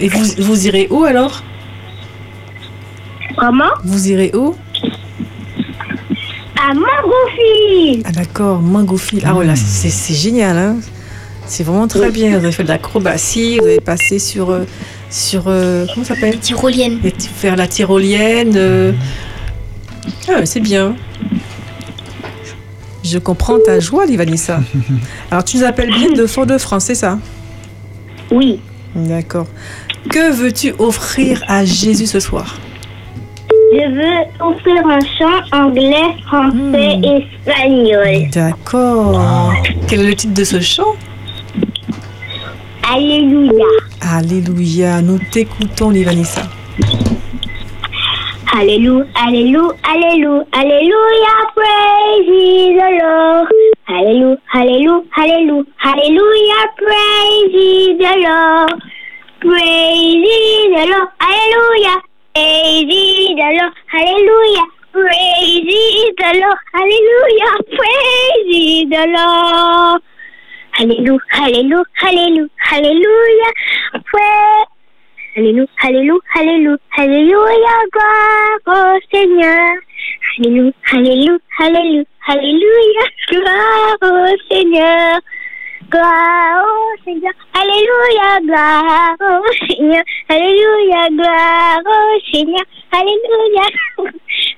[0.00, 1.42] Et vous, vous irez où alors?
[3.36, 3.70] Comment?
[3.84, 4.54] Vous irez où?
[6.60, 8.02] À Montgolfier.
[8.04, 9.22] Ah d'accord, Mangophile.
[9.26, 10.76] Ah voilà, c'est c'est génial, hein
[11.46, 12.30] C'est vraiment très bien.
[12.30, 14.50] Vous avez fait de l'acrobatie, vous avez passé sur...
[14.50, 14.64] euh,
[15.10, 16.38] sur euh, comment ça s'appelle?
[16.38, 16.98] Tyrolienne.
[17.04, 18.54] Et t- Faire la tyrolienne.
[18.56, 18.92] euh.
[20.28, 20.96] Ah c'est bien.
[23.04, 24.60] Je comprends ta joie, Livanissa.
[25.30, 27.18] Alors tu nous appelles bien de Fort-de-France, c'est ça?
[28.30, 28.60] Oui.
[28.94, 29.46] D'accord.
[30.08, 32.56] Que veux-tu offrir à Jésus ce soir?
[33.72, 37.00] Je veux offrir un chant anglais, français,
[37.44, 38.30] espagnol.
[38.32, 39.52] D'accord.
[39.88, 40.94] Quel est le titre de ce chant?
[42.90, 43.64] Alléluia.
[44.00, 45.02] Alléluia.
[45.02, 46.42] Nous t'écoutons, Livanissa.
[48.54, 53.48] Alléluia, Alléluia, Alléluia, Alléluia, praise the Lord.
[53.88, 58.78] Alléluia, Alléluia, Alléluia, Alléluia, praise the Lord.
[59.40, 60.22] Praise
[60.70, 70.00] the Lord, Alléluia, praise the Lord, Alléluia, praise the Lord, Alléluia, praise the Lord.
[70.78, 73.50] Alléluia, Alléluia, Alléluia, Alléluia,
[74.10, 74.73] praise
[75.36, 79.74] Alléluia, Alléluia, Alléluia, Alléluia, gloire au Seigneur.
[80.38, 85.20] Alléluia, Alléluia, Alléluia, Alléluia, gloire au Seigneur.
[85.90, 93.66] Gloire au Seigneur, Alléluia, gloire au Seigneur, Alléluia, gloire au Seigneur, Alléluia,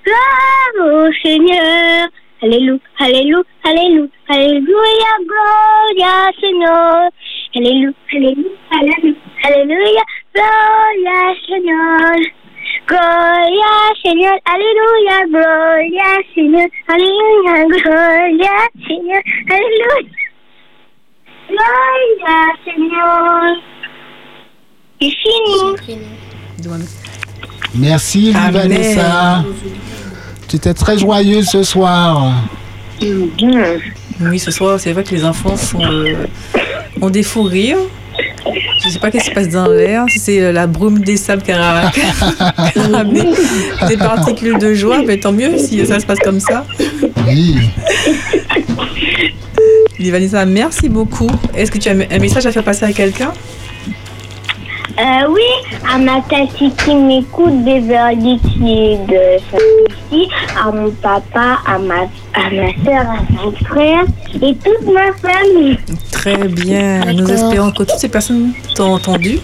[0.04, 2.08] gloire au Seigneur.
[2.42, 7.08] Alléluia, Alléluia, Alléluia, Alléluia, gloria Seigneur.
[7.56, 10.02] Alléluia, Alléluia, Alléluia, Alléluia,
[10.36, 12.16] gloria Seigneur.
[12.86, 20.12] Gloria Seigneur, Alléluia, gloria Seigneur, Alléluia, gloria Seigneur, Alléluia.
[21.48, 23.56] Gloria Seigneur.
[25.00, 25.96] C'est fini.
[27.74, 28.52] Merci, Amen.
[28.52, 29.44] Vanessa.
[30.48, 32.32] Tu étais très joyeuse ce soir.
[33.02, 36.26] Oui, ce soir, c'est vrai que les enfants sont, euh,
[37.02, 37.78] ont des fous rires.
[38.80, 41.00] Je ne sais pas ce qui se passe dans l'air, si c'est euh, la brume
[41.00, 41.90] des sables qui a,
[42.90, 43.22] ramené
[43.88, 46.64] des particules de joie, mais tant mieux si ça se passe comme ça.
[47.26, 47.56] Oui.
[50.10, 51.30] Vanessa, merci beaucoup.
[51.54, 53.32] Est-ce que tu as un message à faire passer à quelqu'un?
[54.98, 61.58] Euh, oui, à ma tati qui m'écoute, Beverly qui est de Saint-Lucie, à mon papa,
[61.66, 64.04] à ma, à ma soeur, à mon frère
[64.42, 65.76] et toute ma famille.
[66.12, 67.12] Très bien.
[67.12, 69.38] Nous espérons que toutes ces personnes t'ont entendu.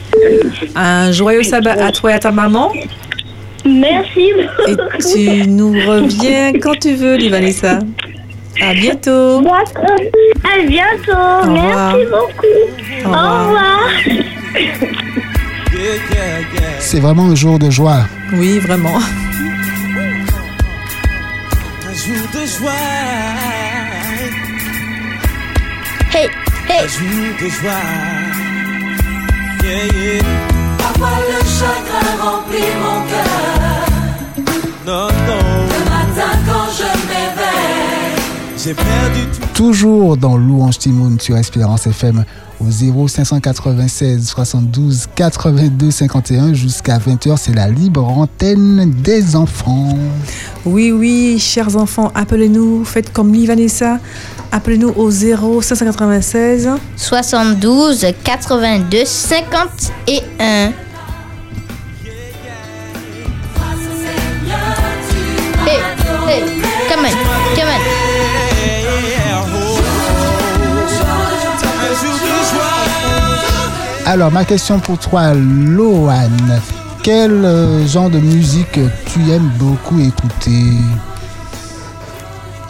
[0.75, 2.73] Un joyeux sabbat à toi et à ta maman.
[3.67, 4.31] Merci
[4.67, 5.12] Et beaucoup.
[5.12, 7.79] tu nous reviens quand tu veux, Lily Vanessa.
[8.61, 9.43] À bientôt.
[9.47, 11.51] À bientôt.
[11.51, 13.05] Merci beaucoup.
[13.05, 13.81] Au Au revoir.
[16.80, 18.00] C'est vraiment un jour de joie.
[18.35, 18.96] Oui, vraiment.
[21.88, 22.72] Un jour de joie,
[26.14, 26.28] Hey,
[26.68, 26.85] hey.
[26.85, 27.08] un jour
[27.40, 27.72] de joie.
[29.64, 30.22] Yeah, yeah.
[30.78, 33.87] Parfois le chagrin remplit mon cœur.
[34.87, 35.42] Non, non.
[35.68, 38.18] Le matin quand je m'éveille,
[38.58, 39.46] j'ai perdu tout.
[39.54, 42.24] Toujours dans Louange Timoun sur Espérance FM
[42.66, 47.37] au 0 596 72 82 51 jusqu'à 20h.
[47.37, 49.96] C'est la libre antenne des enfants.
[50.64, 53.98] Oui, oui, chers enfants, appelez-nous, faites comme Lily Vanessa.
[54.53, 60.72] Appelez-nous au 0 596 72 82 51.
[74.13, 76.60] Alors, ma question pour toi, Loane.
[77.02, 80.60] Quel euh, genre de musique tu aimes beaucoup écouter?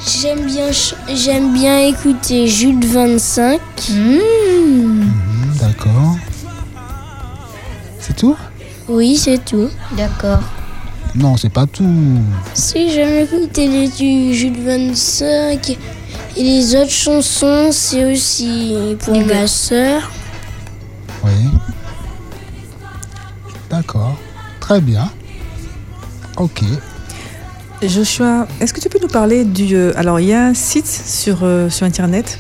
[0.06, 3.58] J'aime bien, ch- j'aime bien écouter Jules 25.
[3.90, 5.02] Hmm,
[5.60, 6.16] D'accord.
[7.98, 8.36] C'est tout?
[8.88, 9.68] Oui, c'est tout.
[9.96, 10.42] D'accord.
[11.16, 12.20] Non, c'est pas tout.
[12.54, 15.76] Si j'aime écouter les du Jules 25
[16.36, 20.08] et les autres chansons, c'est aussi pour ma sœur.
[24.62, 25.10] Très bien.
[26.36, 26.62] Ok.
[27.82, 29.74] Joshua, est-ce que tu peux nous parler du...
[29.74, 32.38] euh, alors, il y a un site sur, euh, sur Internet,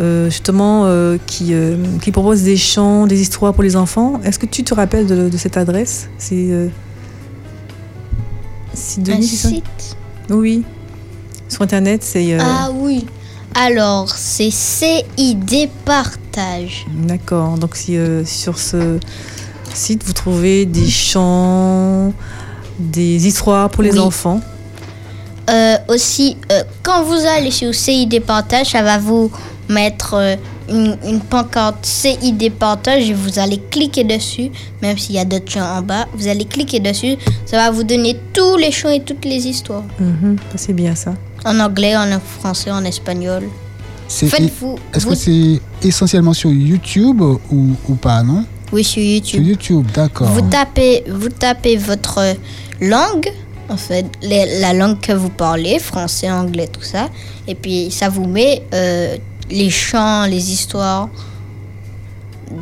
[0.00, 4.20] euh, justement, euh, qui, euh, qui propose des chants, des histoires pour les enfants.
[4.24, 6.08] Est-ce que tu te rappelles de, de cette adresse?
[6.18, 6.48] C'est...
[6.50, 6.66] euh,
[8.74, 9.96] c'est Un site?
[10.30, 10.64] Oui.
[11.48, 12.34] Sur Internet, c'est...
[12.34, 13.06] euh, Ah oui.
[13.54, 16.84] Alors, c'est CID Partage.
[16.92, 17.58] D'accord.
[17.58, 18.98] Donc, si euh, sur ce
[19.74, 22.12] site, vous trouvez des chants,
[22.78, 23.98] des histoires pour les Oui.
[23.98, 24.40] enfants.
[25.50, 29.30] Euh, aussi, euh, quand vous allez sur CID Partage, ça va vous
[29.68, 30.36] mettre euh,
[30.68, 34.50] une, une pancarte CID Partage et vous allez cliquer dessus,
[34.82, 37.16] même s'il y a d'autres chants en bas, vous allez cliquer dessus,
[37.46, 39.84] ça va vous donner tous les chants et toutes les histoires.
[39.98, 41.14] Mhm, c'est bien ça.
[41.46, 43.44] En anglais, en français, en espagnol.
[44.10, 44.24] Est-ce
[44.60, 44.76] vous-
[45.10, 48.44] que c'est essentiellement sur YouTube ou, ou pas, non?
[48.72, 49.46] Oui, sur Sur YouTube.
[49.46, 50.28] YouTube, d'accord.
[50.28, 52.20] Vous tapez, vous tapez votre
[52.80, 53.28] langue,
[53.68, 57.08] en fait, les- la langue que vous parlez, français, anglais, tout ça,
[57.46, 59.16] et puis ça vous met euh,
[59.50, 61.08] les chants, les histoires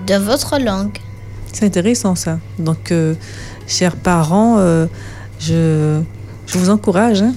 [0.07, 0.96] de votre langue.
[1.52, 2.38] C'est intéressant ça.
[2.59, 3.14] Donc, euh,
[3.66, 4.86] chers parents, euh,
[5.40, 6.00] je,
[6.46, 7.34] je vous encourage hein,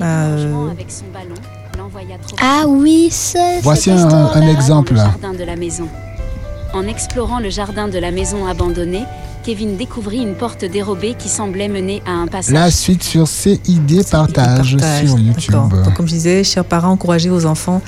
[0.00, 0.24] à,
[0.70, 1.34] avec son ballon,
[1.78, 3.60] l'envoya trop Ah oui, c'est.
[3.60, 4.92] Voici un, exemple.
[4.92, 5.88] le jardin de la maison.
[6.74, 9.04] En explorant le jardin de la maison abandonnée,
[9.44, 12.52] Kevin découvrit une porte dérobée qui semblait mener à un passage.
[12.52, 15.52] La suite sur CID Partage, Partage, sur YouTube.
[15.52, 17.80] Donc, comme je disais, chers parents, encouragez vos enfants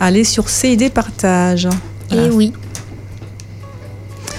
[0.00, 1.68] à aller sur CID Partage.
[2.10, 2.52] Et oui.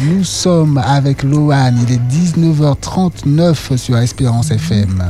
[0.02, 2.02] Nous sommes avec Loane, il est
[2.38, 5.02] 19h39 sur Espérance FM.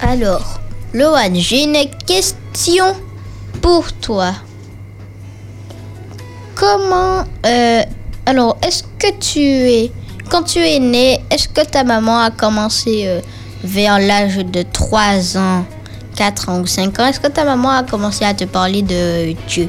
[0.00, 0.60] Alors,
[0.94, 1.76] Lohan, j'ai une
[2.06, 2.94] question
[3.60, 4.32] pour toi.
[6.54, 7.24] Comment.
[7.44, 7.82] euh,
[8.26, 9.90] alors, est-ce que tu es.
[10.30, 13.20] Quand tu es né, est-ce que ta maman a commencé euh,
[13.64, 15.64] vers l'âge de 3 ans,
[16.16, 17.06] 4 ans ou 5 ans?
[17.06, 19.68] Est-ce que ta maman a commencé à te parler de Dieu?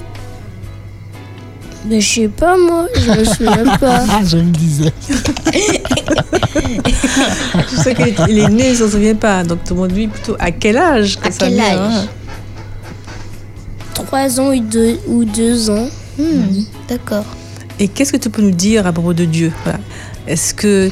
[1.85, 4.03] Mais je sais pas, moi, je me souviens pas.
[4.09, 4.93] Ah, je me disais.
[7.71, 9.43] Je sais qu'il est né, il ne s'en souvient pas.
[9.43, 11.77] Donc, demande-lui plutôt à quel âge que À quel âge?
[11.77, 12.05] hein?
[13.95, 15.87] 3 ans ou 2 ou deux ans.
[16.17, 17.25] Hmm, D'accord.
[17.79, 19.51] Et qu'est-ce que tu peux nous dire à propos de Dieu?
[19.63, 19.79] Voilà.
[20.27, 20.91] Est-ce que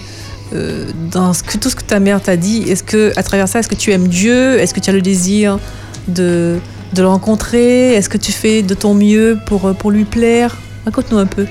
[0.54, 3.48] euh, dans ce que, tout ce que ta mère t'a dit, est-ce que à travers
[3.48, 4.60] ça, est-ce que tu aimes Dieu?
[4.60, 5.60] Est-ce que tu as le désir
[6.08, 6.60] de,
[6.94, 7.94] de le rencontrer?
[7.94, 10.58] Est-ce que tu fais de ton mieux pour, euh, pour lui plaire?
[10.86, 11.46] Raconte-nous un peu.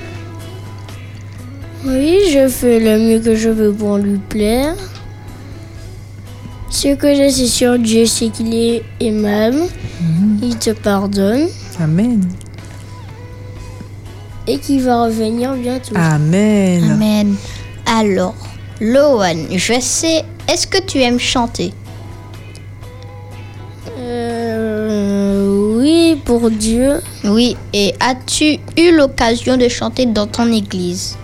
[1.85, 4.75] Oui, je fais le mieux que je peux pour lui plaire.
[6.69, 9.63] Ce que je sais sur Dieu, c'est qu'il est aimable,
[10.41, 11.47] il te pardonne
[11.79, 12.21] Amen.
[14.51, 15.95] Et qu'il va revenir bientôt.
[15.95, 16.91] Amen.
[16.91, 17.35] Amen.
[17.85, 18.35] Alors,
[18.79, 20.23] Lohan, je sais.
[20.47, 21.73] Est-ce que tu aimes chanter?
[23.97, 27.55] Euh, oui, pour Dieu, Oui.
[27.73, 31.15] Et as-tu eu l'occasion de chanter dans ton église?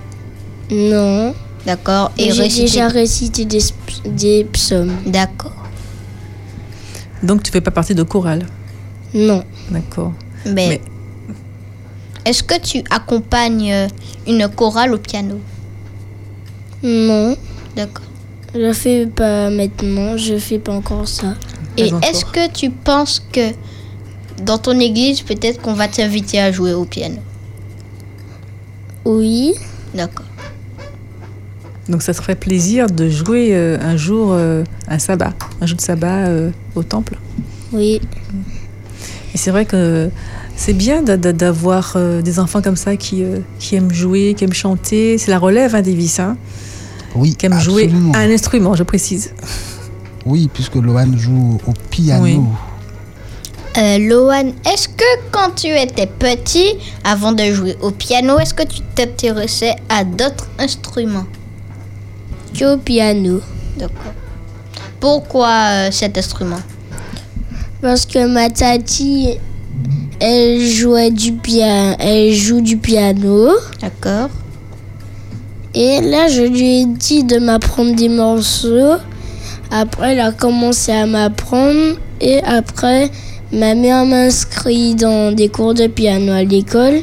[0.71, 1.33] Non.
[1.65, 2.11] D'accord.
[2.17, 4.93] Et j'ai réciter- déjà récité des, psaumes.
[5.05, 5.51] D'accord.
[7.23, 8.45] Donc tu fais pas partie de chorale?
[9.13, 9.43] Non.
[9.71, 10.13] D'accord.
[10.45, 10.81] Mais, Mais-
[12.27, 13.87] est-ce que tu accompagnes euh,
[14.27, 15.39] une chorale au piano?
[16.83, 17.37] Non.
[17.75, 18.05] D'accord.
[18.53, 21.35] Je fais pas maintenant, je fais pas encore ça.
[21.77, 23.51] Et est-ce que tu penses que
[24.43, 27.19] dans ton église, peut-être qu'on va t'inviter à jouer au piano?
[29.05, 29.53] Oui.
[29.93, 30.25] D'accord.
[31.87, 35.77] Donc ça te ferait plaisir de jouer euh, un jour euh, un sabbat, un jour
[35.77, 37.15] de sabbat euh, au temple?
[37.71, 38.01] Oui.
[39.33, 40.09] Et c'est vrai que
[40.57, 44.33] c'est bien d'a- d'a- d'avoir euh, des enfants comme ça qui, euh, qui aiment jouer,
[44.35, 45.17] qui aiment chanter.
[45.17, 46.35] C'est la relève hein, Davis, hein,
[47.15, 48.13] Oui, qui aiment jouer absolument.
[48.15, 49.33] un instrument, je précise.
[50.25, 52.23] Oui, puisque Loane joue au piano.
[52.23, 52.39] Oui.
[53.77, 58.63] Euh, Lohan, est-ce que quand tu étais petit, avant de jouer au piano, est-ce que
[58.63, 61.27] tu t'intéressais à d'autres instruments?
[62.59, 63.39] Au piano.
[63.77, 64.13] D'accord.
[64.99, 66.59] Pourquoi euh, cet instrument?
[67.81, 69.37] Parce que ma tati,
[70.19, 73.49] elle jouait du piano, elle joue du piano.
[73.81, 74.29] D'accord.
[75.75, 78.95] Et là, je lui ai dit de m'apprendre des morceaux.
[79.69, 81.97] Après, elle a commencé à m'apprendre.
[82.19, 83.11] Et après,
[83.51, 87.01] ma mère m'a inscrit dans des cours de piano à l'école.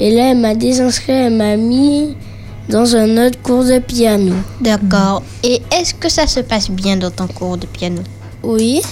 [0.00, 2.16] Et là, elle m'a désinscrit, elle m'a mis
[2.68, 4.34] dans un autre cours de piano.
[4.60, 5.22] D'accord.
[5.44, 8.02] Et est-ce que ça se passe bien dans ton cours de piano?
[8.42, 8.82] Oui.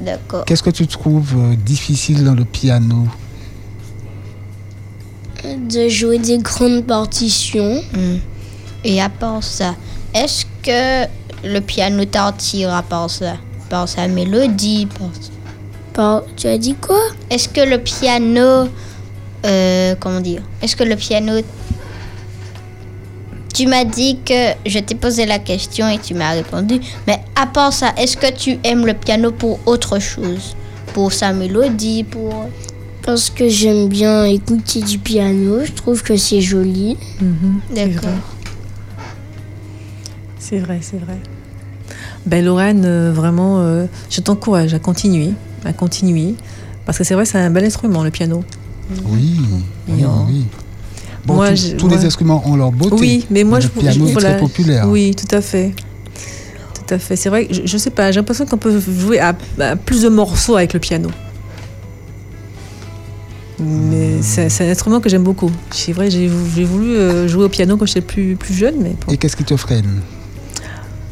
[0.00, 0.44] D'accord.
[0.44, 3.06] Qu'est-ce que tu trouves euh, difficile dans le piano?
[5.44, 7.82] De jouer des grandes partitions.
[7.92, 8.16] Hmm.
[8.84, 9.74] Et à part ça,
[10.14, 11.08] est-ce que
[11.46, 13.36] le piano t'attire à part ça?
[13.68, 14.86] Par sa mélodie.
[14.86, 15.08] Par...
[15.92, 17.00] Par- tu as dit quoi?
[17.30, 18.68] Est-ce que le piano,
[19.44, 20.42] euh, comment dire?
[20.62, 21.40] Est-ce que le piano,
[23.56, 26.78] tu m'as dit que je t'ai posé la question et tu m'as répondu.
[27.06, 30.54] Mais à part ça, est-ce que tu aimes le piano pour autre chose?
[30.92, 32.50] Pour sa mélodie, pour
[33.02, 36.98] Parce que j'aime bien écouter du piano, je trouve que c'est joli.
[37.18, 38.10] Mhm, D'accord.
[40.38, 41.18] C'est vrai, c'est vrai.
[42.26, 45.32] Ben Lorraine, euh, vraiment, euh, je t'encourage à continuer,
[45.64, 46.34] à continuer,
[46.84, 48.44] parce que c'est vrai, c'est un bel instrument, le piano.
[49.06, 49.40] Oui,
[49.88, 50.44] oui, oui.
[51.26, 52.94] Bon, Moi, tous- les instruments ont leur beauté.
[53.00, 54.88] Oui, mais moi, le je piano je- est voilà, très populaire.
[54.88, 55.72] Oui, tout à fait.
[56.74, 57.16] Tout à fait.
[57.16, 60.02] C'est vrai, que je, je sais pas, j'ai l'impression qu'on peut jouer à, à plus
[60.02, 61.10] de morceaux avec le piano.
[63.58, 65.50] Mais c'est c'est un instrument que j'aime beaucoup.
[65.70, 69.12] C'est vrai, j'ai voulu euh, jouer au piano quand j'étais plus, plus jeune, mais bon.
[69.12, 70.02] Et qu'est-ce qui te freine?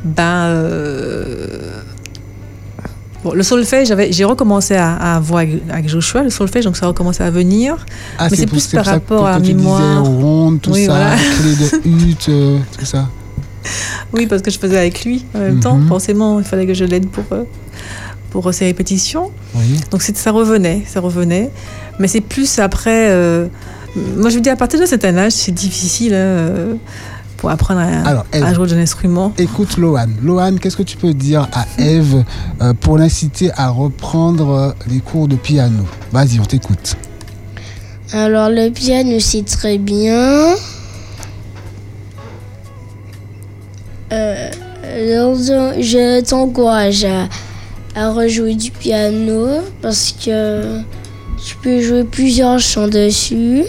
[0.05, 1.83] Ben, euh,
[3.25, 6.85] bon, le solfège, j'avais- j'ai recommencé à, à voir avec, Joshua, le solfège, donc ça
[6.85, 7.85] a recommencé à venir.
[8.19, 10.05] Ah, Mais c'est plus par rapport à tu mémoire.
[10.05, 11.17] ronde, tout Oui, ça, voilà.
[11.17, 13.09] de hutte, euh, tout ça.
[14.13, 15.61] Oui, parce que je faisais avec lui en même Mhm.
[15.61, 15.81] temps.
[15.89, 17.45] Forcément, il fallait que je l'aide pour, euh,
[18.31, 19.31] pour ses répétitions.
[19.55, 19.81] Oui.
[19.91, 21.51] Donc ça revenait, ça revenait.
[21.99, 23.09] Mais c'est plus après.
[23.11, 23.47] euh,
[24.17, 26.75] moi, je me dis, à partir de cet âge, c'est difficile hein, euh,
[27.45, 28.43] pour apprendre à, Alors, Eve.
[28.43, 29.31] à jouer d'un instrument.
[29.37, 30.07] Écoute, Lohan.
[30.23, 32.25] Lohan, qu'est-ce que tu peux dire à Eve
[32.63, 35.85] euh, pour l'inciter à reprendre euh, les cours de piano?
[36.11, 36.97] Vas-y, on t'écoute.
[38.15, 40.55] Alors le piano c'est très bien.
[44.13, 44.51] Euh,
[44.83, 47.29] alors, je t'encourage à,
[47.95, 49.49] à rejouer du piano
[49.83, 50.79] parce que
[51.45, 53.65] tu peux jouer plusieurs chants dessus.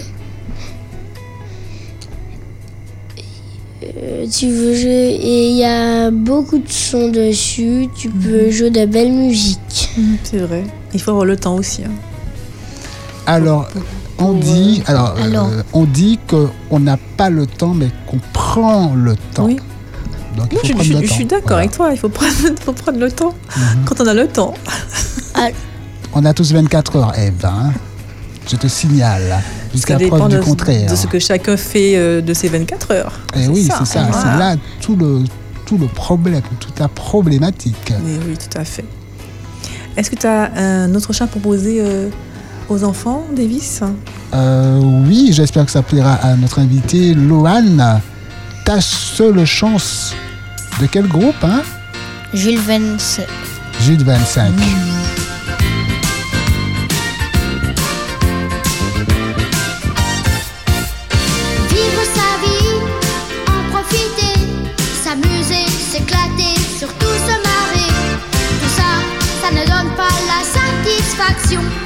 [4.28, 7.88] Tu veux jouer et il y a beaucoup de sons dessus.
[7.96, 9.90] Tu peux jouer de belle musique.
[10.24, 10.64] C'est vrai.
[10.94, 11.82] Il faut avoir le temps aussi.
[11.84, 11.90] hein.
[13.26, 13.68] Alors,
[14.18, 19.16] on dit, alors, euh, on dit qu'on n'a pas le temps, mais qu'on prend le
[19.34, 19.46] temps.
[19.46, 19.56] Oui.
[20.36, 21.14] Donc, il Non, faut je, prendre je- le je temps.
[21.14, 21.62] suis d'accord Voilà.
[21.62, 21.88] avec toi.
[21.92, 22.32] Il faut prendre,
[22.64, 23.34] faut prendre le temps.
[23.56, 23.84] Mhm.
[23.84, 24.54] Quand on a le temps.
[26.14, 27.44] On a tous 24 heures, Eve.
[27.44, 27.72] hein.
[28.48, 29.42] Je te signale,
[29.76, 30.90] jusqu'à Ça dépend preuve du de, contraire.
[30.90, 33.12] de ce que chacun fait euh, de ses 24 heures.
[33.36, 34.02] Eh oui, c'est ça.
[34.04, 34.12] Voilà.
[34.20, 35.22] C'est là tout le,
[35.64, 37.92] tout le problème, toute la problématique.
[38.04, 38.84] Mais oui, tout à fait.
[39.96, 42.08] Est-ce que tu as un autre chant à proposer euh,
[42.68, 43.80] aux enfants, Davis?
[44.34, 48.00] Euh, oui, j'espère que ça plaira à notre invité, Lohan.
[48.64, 50.14] Ta seule chance.
[50.80, 51.62] De quel groupe, hein?
[52.34, 53.20] Jules Vence.
[53.80, 54.52] Jude 25.
[54.52, 55.15] Vivre
[71.46, 71.85] satisfaction.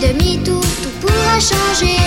[0.00, 1.98] demi-tour, tout pourra changer.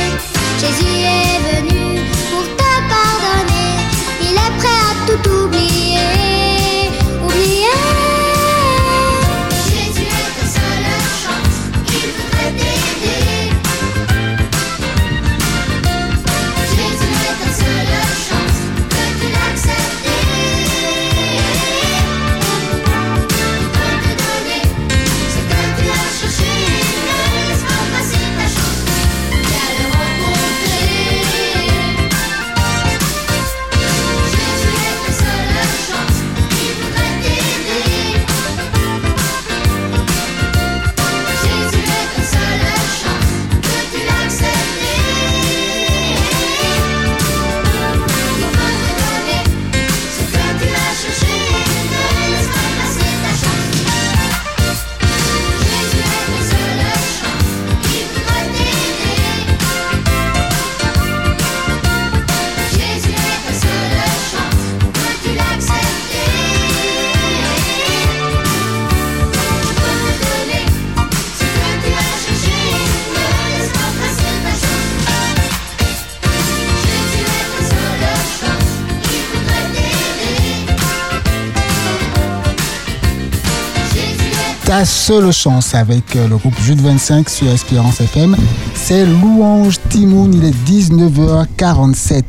[84.72, 88.38] Ta seule chance avec euh, le groupe Jude 25 sur Espérance FM.
[88.74, 92.24] C'est Louange Timoun, il est 19h47.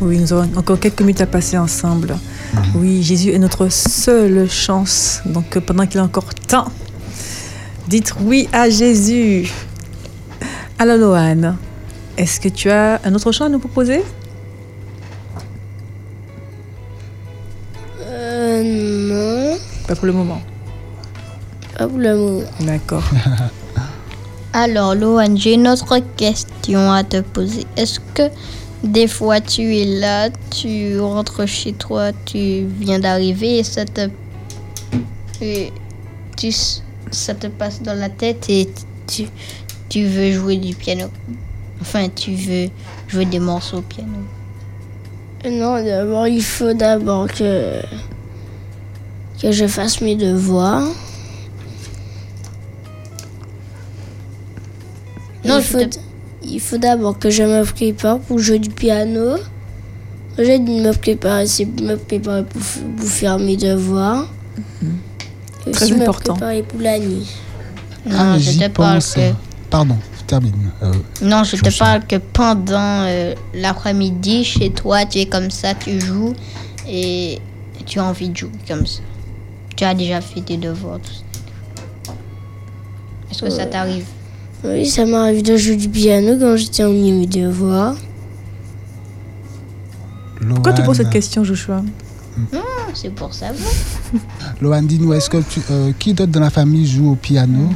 [0.00, 2.16] Oui, nous avons encore quelques minutes à passer ensemble.
[2.74, 5.20] Oui, Jésus est notre seule chance.
[5.24, 6.66] Donc euh, pendant qu'il est encore temps,
[7.86, 9.48] dites oui à Jésus.
[10.80, 11.56] Alors Loane,
[12.16, 14.02] est-ce que tu as un autre chant à nous proposer?
[18.00, 19.56] Euh, non.
[19.86, 20.42] Pas pour le moment.
[21.80, 22.42] Le moment.
[22.60, 23.04] D'accord.
[24.52, 27.64] Alors, Lohan, j'ai une autre question à te poser.
[27.76, 28.24] Est-ce que
[28.82, 34.10] des fois tu es là, tu rentres chez toi, tu viens d'arriver et ça te.
[35.40, 35.72] et
[36.36, 36.52] tu,
[37.10, 38.68] ça te passe dans la tête et
[39.06, 39.24] tu,
[39.88, 41.06] tu veux jouer du piano?
[41.80, 42.68] Enfin, tu veux
[43.08, 44.18] jouer des morceaux au piano?
[45.50, 47.80] Non, d'abord, il faut d'abord que,
[49.40, 50.88] que je fasse mes devoirs.
[55.44, 55.98] Non, il je faut, te-
[56.44, 59.36] il faut d'abord que je me prépare pour jouer du piano.
[60.38, 62.62] J'ai dit de me préparer, c'est me préparer pour,
[63.06, 64.26] faire mes devoirs.
[65.66, 66.32] Et Très aussi important.
[66.34, 67.28] me préparer pour la nuit.
[68.06, 69.32] Non, Ah, je te parle que.
[69.70, 70.52] Pardon, termine.
[70.82, 75.74] Euh, Non, je te parle que pendant euh, l'après-midi, chez toi, tu es comme ça,
[75.74, 76.34] tu joues
[76.88, 77.38] et
[77.86, 79.00] tu as envie de jouer comme ça.
[79.76, 82.12] Tu as déjà fait tes devoirs, tout ça.
[83.30, 84.04] Est-ce que ça t'arrive?
[84.64, 87.96] Oui, ça m'arrive de jouer du piano quand j'étais en mes devoirs.
[90.48, 91.82] Pourquoi tu poses cette question, Joshua?
[92.94, 93.46] C'est pour ça.
[94.60, 97.68] Lohan, dis-nous, est-ce que tu, euh, qui d'autre dans la famille joue au piano?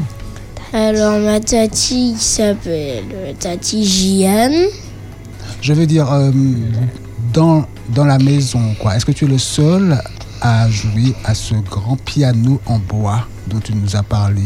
[0.73, 4.67] Alors, ma tati s'appelle euh, Tati Jiane.
[5.63, 6.31] Je veux dire, euh,
[7.33, 7.65] dans,
[7.95, 8.97] dans la maison, quoi.
[8.97, 9.99] Est-ce que tu es le seul
[10.41, 14.43] à jouer à ce grand piano en bois dont tu nous as parlé?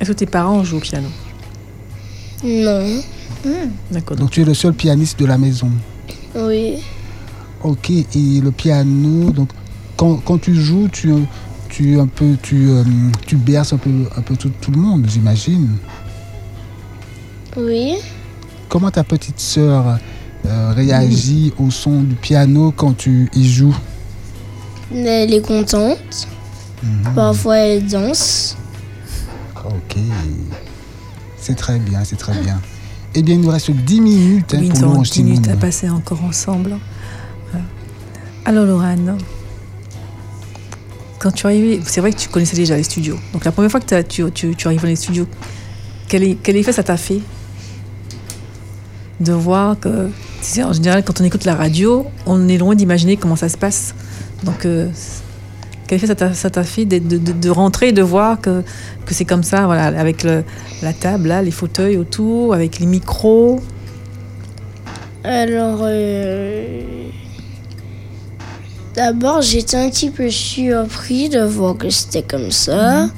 [0.00, 1.08] Est-ce que tes parents jouent au piano
[2.44, 3.02] Non.
[3.90, 4.16] D'accord.
[4.16, 5.70] Donc tu es le seul pianiste de la maison.
[6.34, 6.78] Oui.
[7.62, 9.48] Ok, et le piano, donc
[9.96, 11.12] quand, quand tu joues, tu,
[11.68, 12.84] tu, un peu, tu, euh,
[13.26, 15.76] tu berces un peu, un peu tout, tout le monde, j'imagine.
[17.56, 17.94] Oui.
[18.68, 19.98] Comment ta petite sœur
[20.44, 23.76] euh, réagit au son du piano quand tu y joues?
[24.92, 26.28] Elle est contente.
[27.14, 28.56] Parfois, elle danse.
[29.66, 29.96] Ok,
[31.36, 32.60] c'est très bien, c'est très bien.
[33.14, 35.56] Eh bien, il nous reste 10 minutes hein, pour nous avons Louange 10 minutes à
[35.56, 36.76] passer encore ensemble.
[37.50, 37.64] Voilà.
[38.44, 39.16] Alors, Laurent,
[41.18, 43.18] quand tu arrivé, c'est vrai que tu connaissais déjà les studios.
[43.32, 45.26] Donc, la première fois que tu, tu, tu arrives dans les studios,
[46.08, 46.22] quel,
[46.56, 47.20] effet ça t'a fait
[49.18, 50.08] de voir que,
[50.40, 53.48] tu sais, en général, quand on écoute la radio, on est loin d'imaginer comment ça
[53.48, 53.94] se passe.
[54.44, 54.88] Donc, euh,
[55.86, 58.62] quel effet ça t'a- fait de, de- de- de rentrer et de voir que,
[59.04, 60.44] que c'est comme ça, voilà, avec le-
[60.82, 63.60] la table, là, les fauteuils autour, avec les micros?
[65.24, 66.82] Alors, euh,
[68.94, 73.08] d'abord, j'étais un petit peu surpris de voir que c'était comme ça.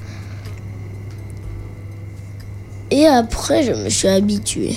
[2.91, 4.77] Et après, je me suis habituée.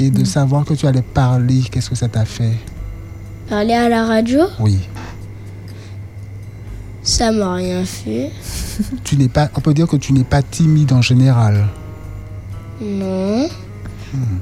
[0.00, 2.54] Et de savoir que tu allais parler, qu'est-ce que ça t'a fait?
[3.48, 4.78] Parler à la radio, Oui.
[7.02, 8.30] Ça m'a rien fait.
[9.04, 11.66] Tu n'es pas, on peut dire que tu n'es pas timide en général.
[12.80, 13.48] Non.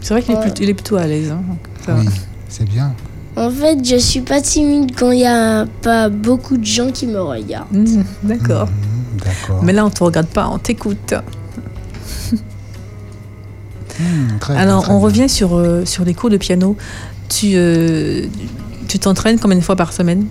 [0.01, 1.31] C'est vrai qu'il est, plutôt, il est plutôt à l'aise.
[1.31, 1.43] hein.
[1.89, 2.07] Oui,
[2.49, 2.95] c'est bien.
[3.37, 7.07] En fait, je suis pas timide quand il n'y a pas beaucoup de gens qui
[7.07, 7.73] me regardent.
[7.73, 8.67] Mmh, D'accord.
[8.69, 9.63] Hmm, D'accord.
[9.63, 11.15] Mais là, on te regarde pas, on t'écoute.
[13.99, 14.99] Hmm, très bien, Alors, on bien.
[15.05, 16.77] revient sur, euh, sur les cours de piano.
[17.29, 18.27] Tu euh,
[18.89, 20.27] tu t'entraînes combien de fois par semaine?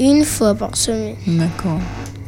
[0.00, 1.14] Une fois par semaine.
[1.26, 1.78] D'accord.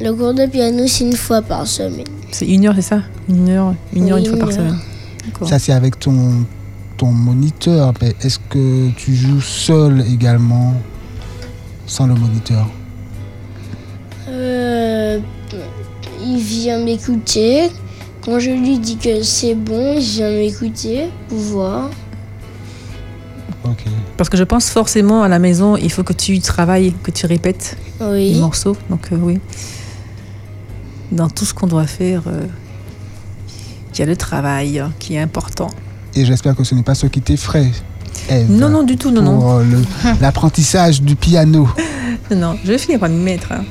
[0.01, 2.05] Le cours de piano, c'est une fois par semaine.
[2.31, 3.03] C'est une heure, c'est ça?
[3.29, 4.55] Une heure, une heure, Oui, une fois une par heure.
[4.55, 4.79] semaine.
[5.27, 5.49] D'accord.
[5.49, 6.45] Ça, c'est avec ton,
[6.99, 7.93] ton moniteur.
[8.23, 10.75] Est-ce que tu joues seul également,
[11.87, 12.69] sans le moniteur?
[14.29, 15.19] Euh,
[16.25, 17.71] il vient m'écouter.
[18.25, 21.91] Quand je lui dis que c'est bon, il vient m'écouter pour voir.
[24.17, 27.27] Parce que je pense forcément à la maison, il faut que tu travailles, que tu
[27.27, 28.77] répètes les morceaux.
[28.91, 29.41] Donc, euh, oui.
[31.11, 32.47] Dans tout ce qu'on doit faire, euh,
[33.93, 35.69] il y a le travail euh, qui est important.
[36.15, 37.71] Et j'espère que ce n'est pas ce qui t'effraie.
[38.29, 39.39] Ève, Non, non, du tout, non, non.
[39.39, 39.83] pour euh, le-
[40.21, 41.69] l'apprentissage du piano.
[42.35, 43.53] Non, je vais finir par m'y mettre.
[43.53, 43.65] hein.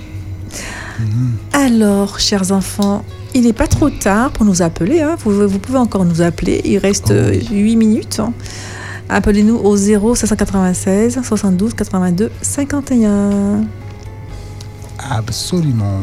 [0.99, 1.31] Mhm.
[1.53, 5.01] Alors, chers enfants, il n'est pas trop tard pour nous appeler.
[5.01, 5.15] hein.
[5.23, 6.61] Vous, vous pouvez encore nous appeler.
[6.65, 7.47] Il reste Oh oui.
[7.51, 8.19] 8 minutes.
[8.19, 8.33] hein.
[9.13, 13.65] Appelez-nous au 0 596 72 82 51.
[15.09, 15.99] Absolument.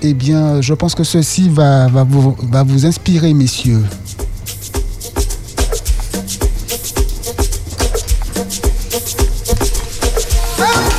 [0.00, 3.82] Eh bien, je pense que ceci va, va, vous, va vous inspirer, messieurs.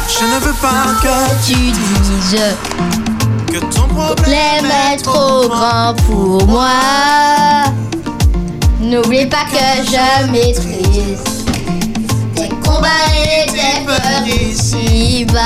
[0.09, 2.39] Je ne veux pas que Tu dises
[3.47, 6.69] que ton problème problème est trop grand pour moi.
[8.83, 11.23] N'oublie pas que je maîtrise
[12.35, 15.39] tes combats et tes peurs ici-bas.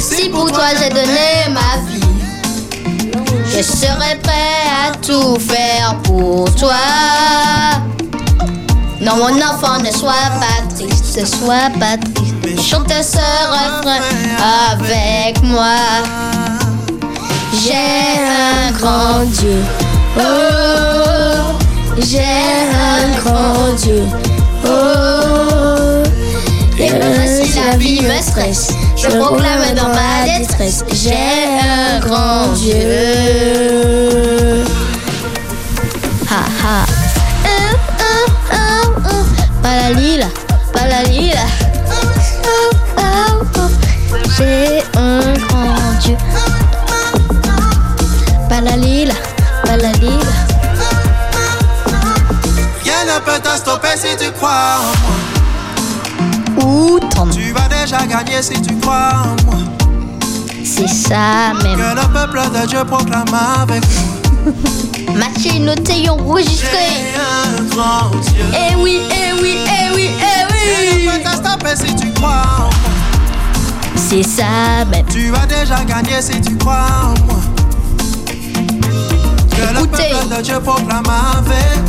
[0.00, 2.00] Si pour toi j'ai donné ma vie,
[3.46, 6.76] je serai prêt à tout faire pour toi.
[9.00, 12.62] Non, mon enfant, ne sois pas triste, ne sois pas triste.
[12.62, 14.00] Chante ce refrain
[14.70, 15.76] avec moi.
[17.52, 19.62] J'ai un grand Dieu.
[20.18, 21.56] Oh,
[21.98, 24.02] j'ai un grand Dieu.
[24.66, 26.02] Oh,
[26.78, 30.84] et même si la vie me stresse, je proclame dans ma détresse.
[30.92, 34.64] J'ai un grand Dieu.
[36.30, 36.84] Ha ha.
[37.44, 37.48] Oh,
[38.00, 39.24] oh, oh, oh.
[39.62, 40.26] Palalila,
[40.72, 41.46] palalila.
[41.90, 41.94] Oh,
[42.98, 43.02] oh,
[43.56, 43.70] oh.
[44.36, 46.16] J'ai un grand Dieu.
[48.48, 49.14] Palalila,
[49.72, 50.32] palalila.
[52.84, 56.64] Rien ne peut te stopper si tu crois en moi.
[56.64, 59.60] Ou ton Tu vas déjà gagner si tu crois en moi.
[60.64, 61.78] C'est ça même.
[61.78, 63.24] Que le peuple de Dieu proclame
[63.62, 64.52] avec moi.
[65.14, 66.88] Mathieu noté enregistré.
[66.90, 68.44] J'ai un grand Dieu.
[68.52, 71.08] Eh oui, eh oui, eh oui, eh Rien ne oui.
[71.08, 72.70] peut te stopper si tu crois en moi.
[73.96, 75.06] C'est ça même.
[75.06, 77.41] Tu vas déjà gagner si tu crois en moi.
[79.62, 80.02] Que Écoutez.
[80.10, 81.02] le peuple de Dieu proclame
[81.38, 81.80] avec.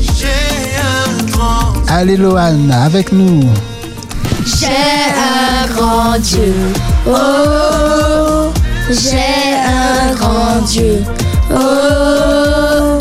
[0.00, 3.42] J'ai un grand Allez, Lohan, avec nous.
[4.44, 6.52] J'ai un grand Dieu.
[7.06, 8.50] Oh,
[8.90, 11.04] j'ai un grand Dieu.
[11.52, 12.98] Oh,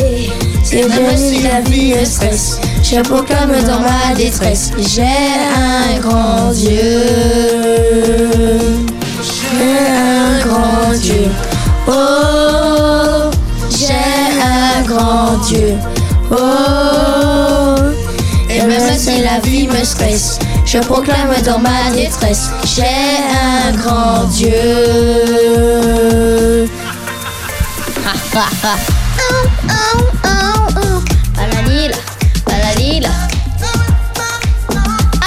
[0.72, 4.72] et même si la vie me stresse, je proclame dans ma détresse.
[4.78, 7.02] J'ai un grand Dieu.
[20.76, 22.50] Je proclame dans ma détresse.
[22.66, 24.52] J'ai un grand Dieu.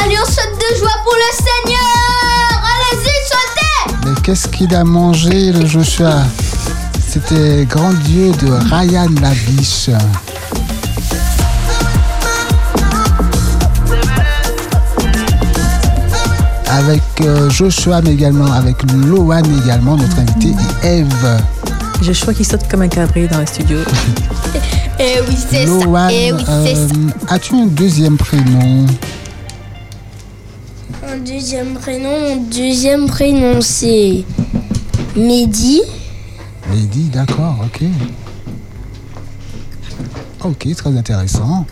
[0.01, 1.81] Allez, on saute de joie pour le Seigneur.
[2.71, 3.97] Allez-y, sautez.
[4.05, 6.25] Mais qu'est-ce qu'il a mangé, le Joshua?
[7.09, 9.89] C'était Grand Dieu de Ryan Labiche.
[16.71, 20.55] Avec euh, Joshua, mais également avec Lohan également, notre invité,
[20.85, 21.43] et Eve.
[22.03, 23.79] Je choix qui saute comme un cabri dans le studio.
[25.01, 26.09] Eh oui, c'est ça.
[26.11, 27.35] Eh oui, c'est euh, ça.
[27.35, 28.85] as-tu un deuxième prénom?
[31.07, 34.25] Un deuxième prénom, mon deuxième prénom c'est
[35.17, 35.83] Mehdi.
[36.73, 37.85] Lady, d'accord, ok.
[40.45, 41.65] Ok, très intéressant.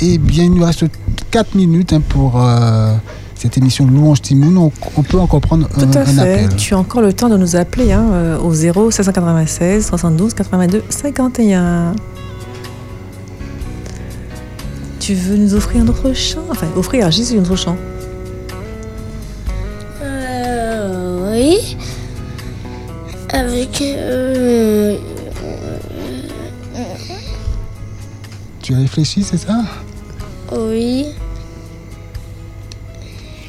[0.00, 0.84] Eh bien, il nous reste
[1.30, 2.94] 4 minutes hein, pour euh,
[3.38, 4.56] cette émission Louange Timoun.
[4.58, 6.20] On, on peut encore prendre un, Tout à un fait.
[6.44, 6.56] appel.
[6.56, 10.82] Tu as encore le temps de nous appeler hein, euh, au 0 796 72 82
[10.88, 11.94] 51.
[15.00, 16.42] Tu veux nous offrir un autre chant?
[16.50, 17.76] Enfin, offrir à Jésus un autre chant.
[20.02, 21.76] Euh, oui.
[23.32, 23.80] Avec.
[23.82, 24.96] euh,
[28.62, 29.60] Tu réfléchis, c'est ça?
[30.52, 31.06] Oui.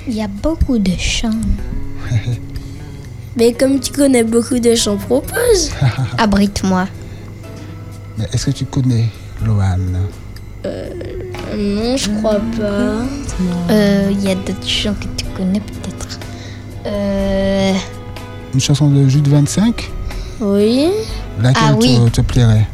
[0.09, 1.29] Il y a beaucoup de chants.
[3.37, 5.71] Mais comme tu connais beaucoup de chants, propose.
[6.17, 6.87] Abrite-moi.
[8.17, 9.05] Mais est-ce que tu connais
[9.45, 9.77] Lohan
[10.65, 13.05] Non, je crois pas.
[13.69, 16.19] Euh, Il y a d'autres chants que tu connais peut-être.
[16.87, 17.73] Euh,
[18.53, 19.89] Une chanson de Jude 25
[20.41, 20.89] Oui.
[21.39, 21.99] Laquelle Ah oui.
[22.05, 22.67] te, te plairait?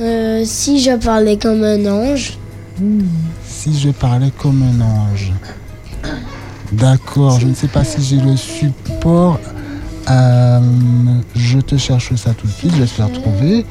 [0.00, 2.36] Euh, si je parlais comme un ange.
[3.46, 5.32] Si je parlais comme un ange.
[6.72, 9.38] D'accord, je ne sais pas si j'ai le support.
[10.10, 10.58] Euh,
[11.36, 13.64] je te cherche ça tout de suite, j'espère trouver.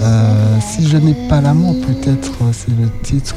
[0.00, 3.34] Euh, si je n'ai pas l'amour, peut-être euh, c'est le titre.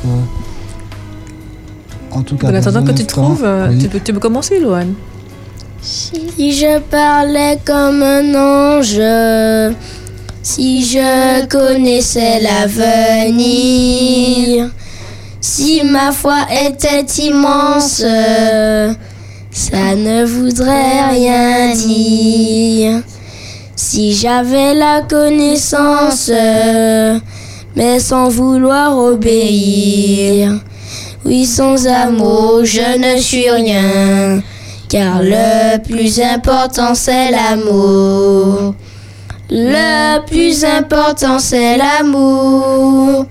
[2.12, 3.80] En tout cas, En attendant que tu trouves, euh, oui.
[3.80, 4.88] tu, peux, tu peux commencer, Lohan.
[5.82, 9.02] Si je parlais comme un ange,
[10.42, 13.44] si je connaissais l'avenir,
[15.56, 18.04] Si ma foi était immense,
[19.52, 23.04] ça ne voudrait rien dire.
[23.76, 26.32] Si j'avais la connaissance,
[27.76, 30.60] mais sans vouloir obéir.
[31.24, 34.42] Oui, sans amour, je ne suis rien,
[34.90, 38.74] car le plus important c'est l'amour.
[39.52, 43.28] Le plus important c'est l'amour.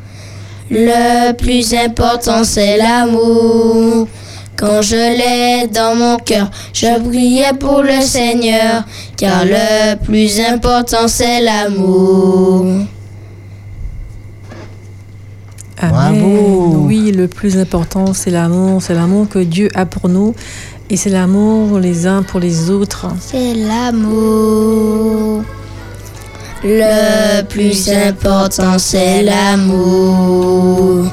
[0.75, 4.09] Le plus important c'est l'amour.
[4.57, 8.85] Quand je l'ai dans mon cœur, je brillais pour le Seigneur,
[9.17, 12.65] car le plus important c'est l'amour.
[15.79, 15.93] Amen.
[15.93, 16.85] Bravo.
[16.87, 18.81] Oui, le plus important, c'est l'amour.
[18.81, 20.35] C'est l'amour que Dieu a pour nous.
[20.89, 23.09] Et c'est l'amour les uns pour les autres.
[23.21, 25.43] C'est l'amour.
[26.65, 31.11] Le plus important c'est l'amour.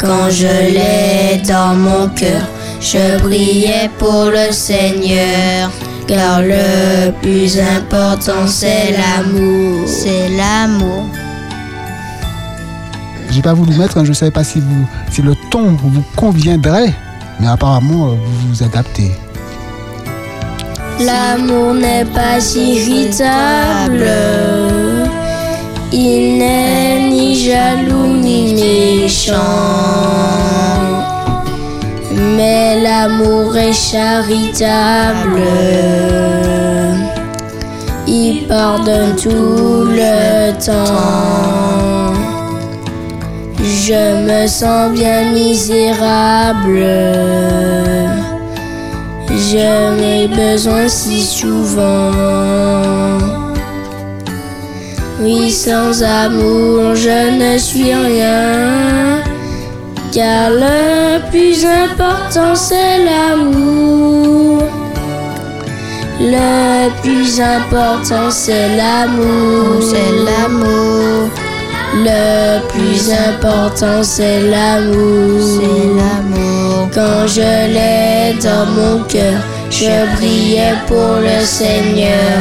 [0.00, 2.46] Quand je l'ai dans mon cœur,
[2.80, 5.70] je brillais pour le Seigneur.
[6.06, 9.86] Car le plus important c'est l'amour.
[9.86, 11.04] C'est l'amour.
[13.30, 16.02] J'ai pas voulu mettre, hein, je ne savais pas si, vous, si le ton vous
[16.16, 16.94] conviendrait,
[17.38, 19.12] mais apparemment euh, vous vous adaptez.
[21.00, 24.08] L'amour n'est pas irritable.
[25.92, 29.34] Il n'est ni jaloux ni méchant.
[32.36, 35.42] Mais l'amour est charitable.
[38.06, 42.12] Il pardonne tout le temps.
[43.62, 46.84] Je me sens bien misérable.
[49.38, 52.10] Je n'ai besoin si souvent.
[55.20, 59.22] Oui, sans amour, je ne suis rien.
[60.12, 64.64] Car le plus important, c'est l'amour.
[66.20, 69.80] Le plus important, c'est l'amour.
[69.80, 71.30] C'est l'amour.
[71.94, 75.40] Le plus important, c'est l'amour.
[75.40, 76.88] C'est l'amour.
[76.94, 77.40] Quand je
[77.74, 82.38] l'ai dans mon cœur, je brillais pour le Seigneur.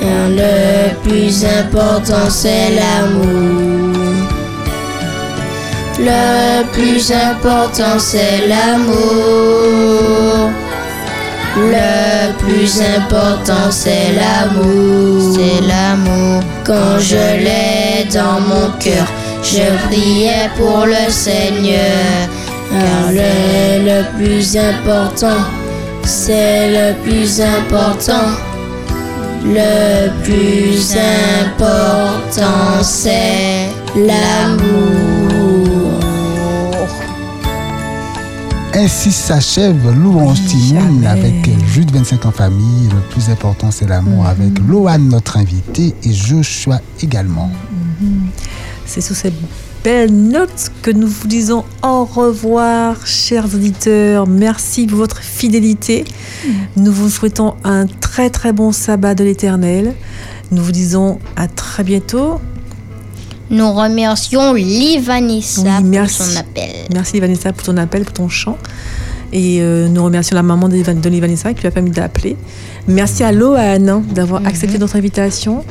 [0.00, 3.96] Car le plus important, c'est l'amour.
[5.98, 10.50] Le plus important, c'est l'amour.
[11.56, 15.34] Le plus important, c'est l'amour.
[15.34, 16.42] C'est l'amour.
[16.68, 19.06] Quand je l'ai dans mon cœur,
[19.42, 22.28] je priais pour le Seigneur.
[22.70, 25.40] Car le, le plus important,
[26.04, 28.28] c'est le plus important.
[29.46, 30.94] Le plus
[31.40, 35.07] important, c'est l'amour.
[38.80, 41.34] Ainsi s'achève Louange Timoun avec
[41.66, 42.88] Jude 25 en famille.
[42.88, 47.50] Le plus important, c'est l'amour avec Loane, notre invité, et Joshua également.
[48.86, 49.32] C'est sous ces
[49.82, 54.28] belles notes que nous vous disons au revoir, chers auditeurs.
[54.28, 56.04] Merci pour votre fidélité.
[56.76, 59.92] Nous vous souhaitons un très très bon sabbat de l'éternel.
[60.52, 62.40] Nous vous disons à très bientôt.
[63.50, 66.70] Nous remercions Livanissa Oui, pour son appel.
[66.92, 68.58] Merci Vanessa pour ton appel, pour ton chant.
[69.32, 72.36] Et euh, nous remercions la maman de de Vanessa qui lui a permis d'appeler.
[72.86, 75.64] Merci à Loane hein, d'avoir accepté notre invitation.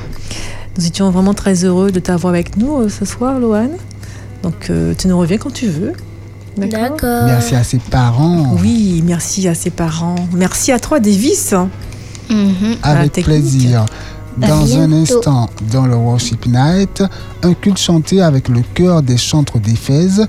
[0.77, 3.77] Nous étions vraiment très heureux de t'avoir avec nous euh, ce soir, Loane.
[4.43, 5.93] Donc euh, tu nous reviens quand tu veux.
[6.57, 6.97] D'accord?
[7.25, 8.55] Merci à ses parents.
[8.59, 10.15] Oui, merci à ses parents.
[10.33, 11.53] Merci à toi, Davis.
[12.29, 12.77] Mhm.
[12.83, 13.25] Avec technique.
[13.41, 13.85] plaisir.
[14.37, 17.03] Dans un instant, dans le Worship Night,
[17.43, 20.27] un culte chanté avec le chœur des chantres d'Éphèse,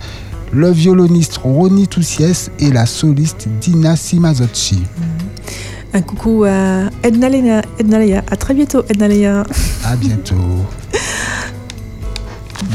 [0.52, 4.82] le violoniste Ronnie Toussiès et la soliste Dina Simazocci.
[5.92, 8.22] Un coucou à Edna Lena- Edna Leia.
[8.30, 9.42] À très bientôt, Edna Leia.
[9.84, 10.34] À bientôt.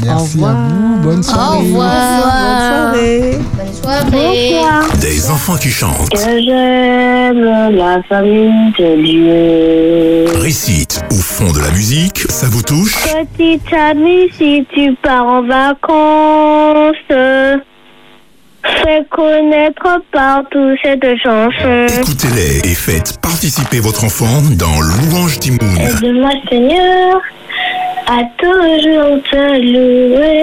[0.02, 0.98] Merci à vous.
[1.02, 1.56] Bonne soirée.
[1.56, 2.92] Au revoir.
[2.92, 3.38] Bonne soirée.
[3.56, 4.98] Bonne soirée.
[5.00, 6.10] Des enfants qui chantent.
[6.10, 10.40] Que j'aime la famille de Dieu.
[10.40, 15.42] Récitent ou font de la musique, ça vous touche Petite amie, si tu pars en
[15.42, 21.86] vacances, fais connaître partout cette chanson.
[22.00, 25.60] Écoutez-les et faites participer votre enfant dans Louange Timoun.
[25.78, 27.20] Aide-moi Seigneur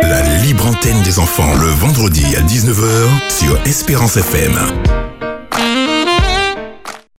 [0.02, 4.54] la libre antenne des enfants, le vendredi à 19h sur Espérance FM.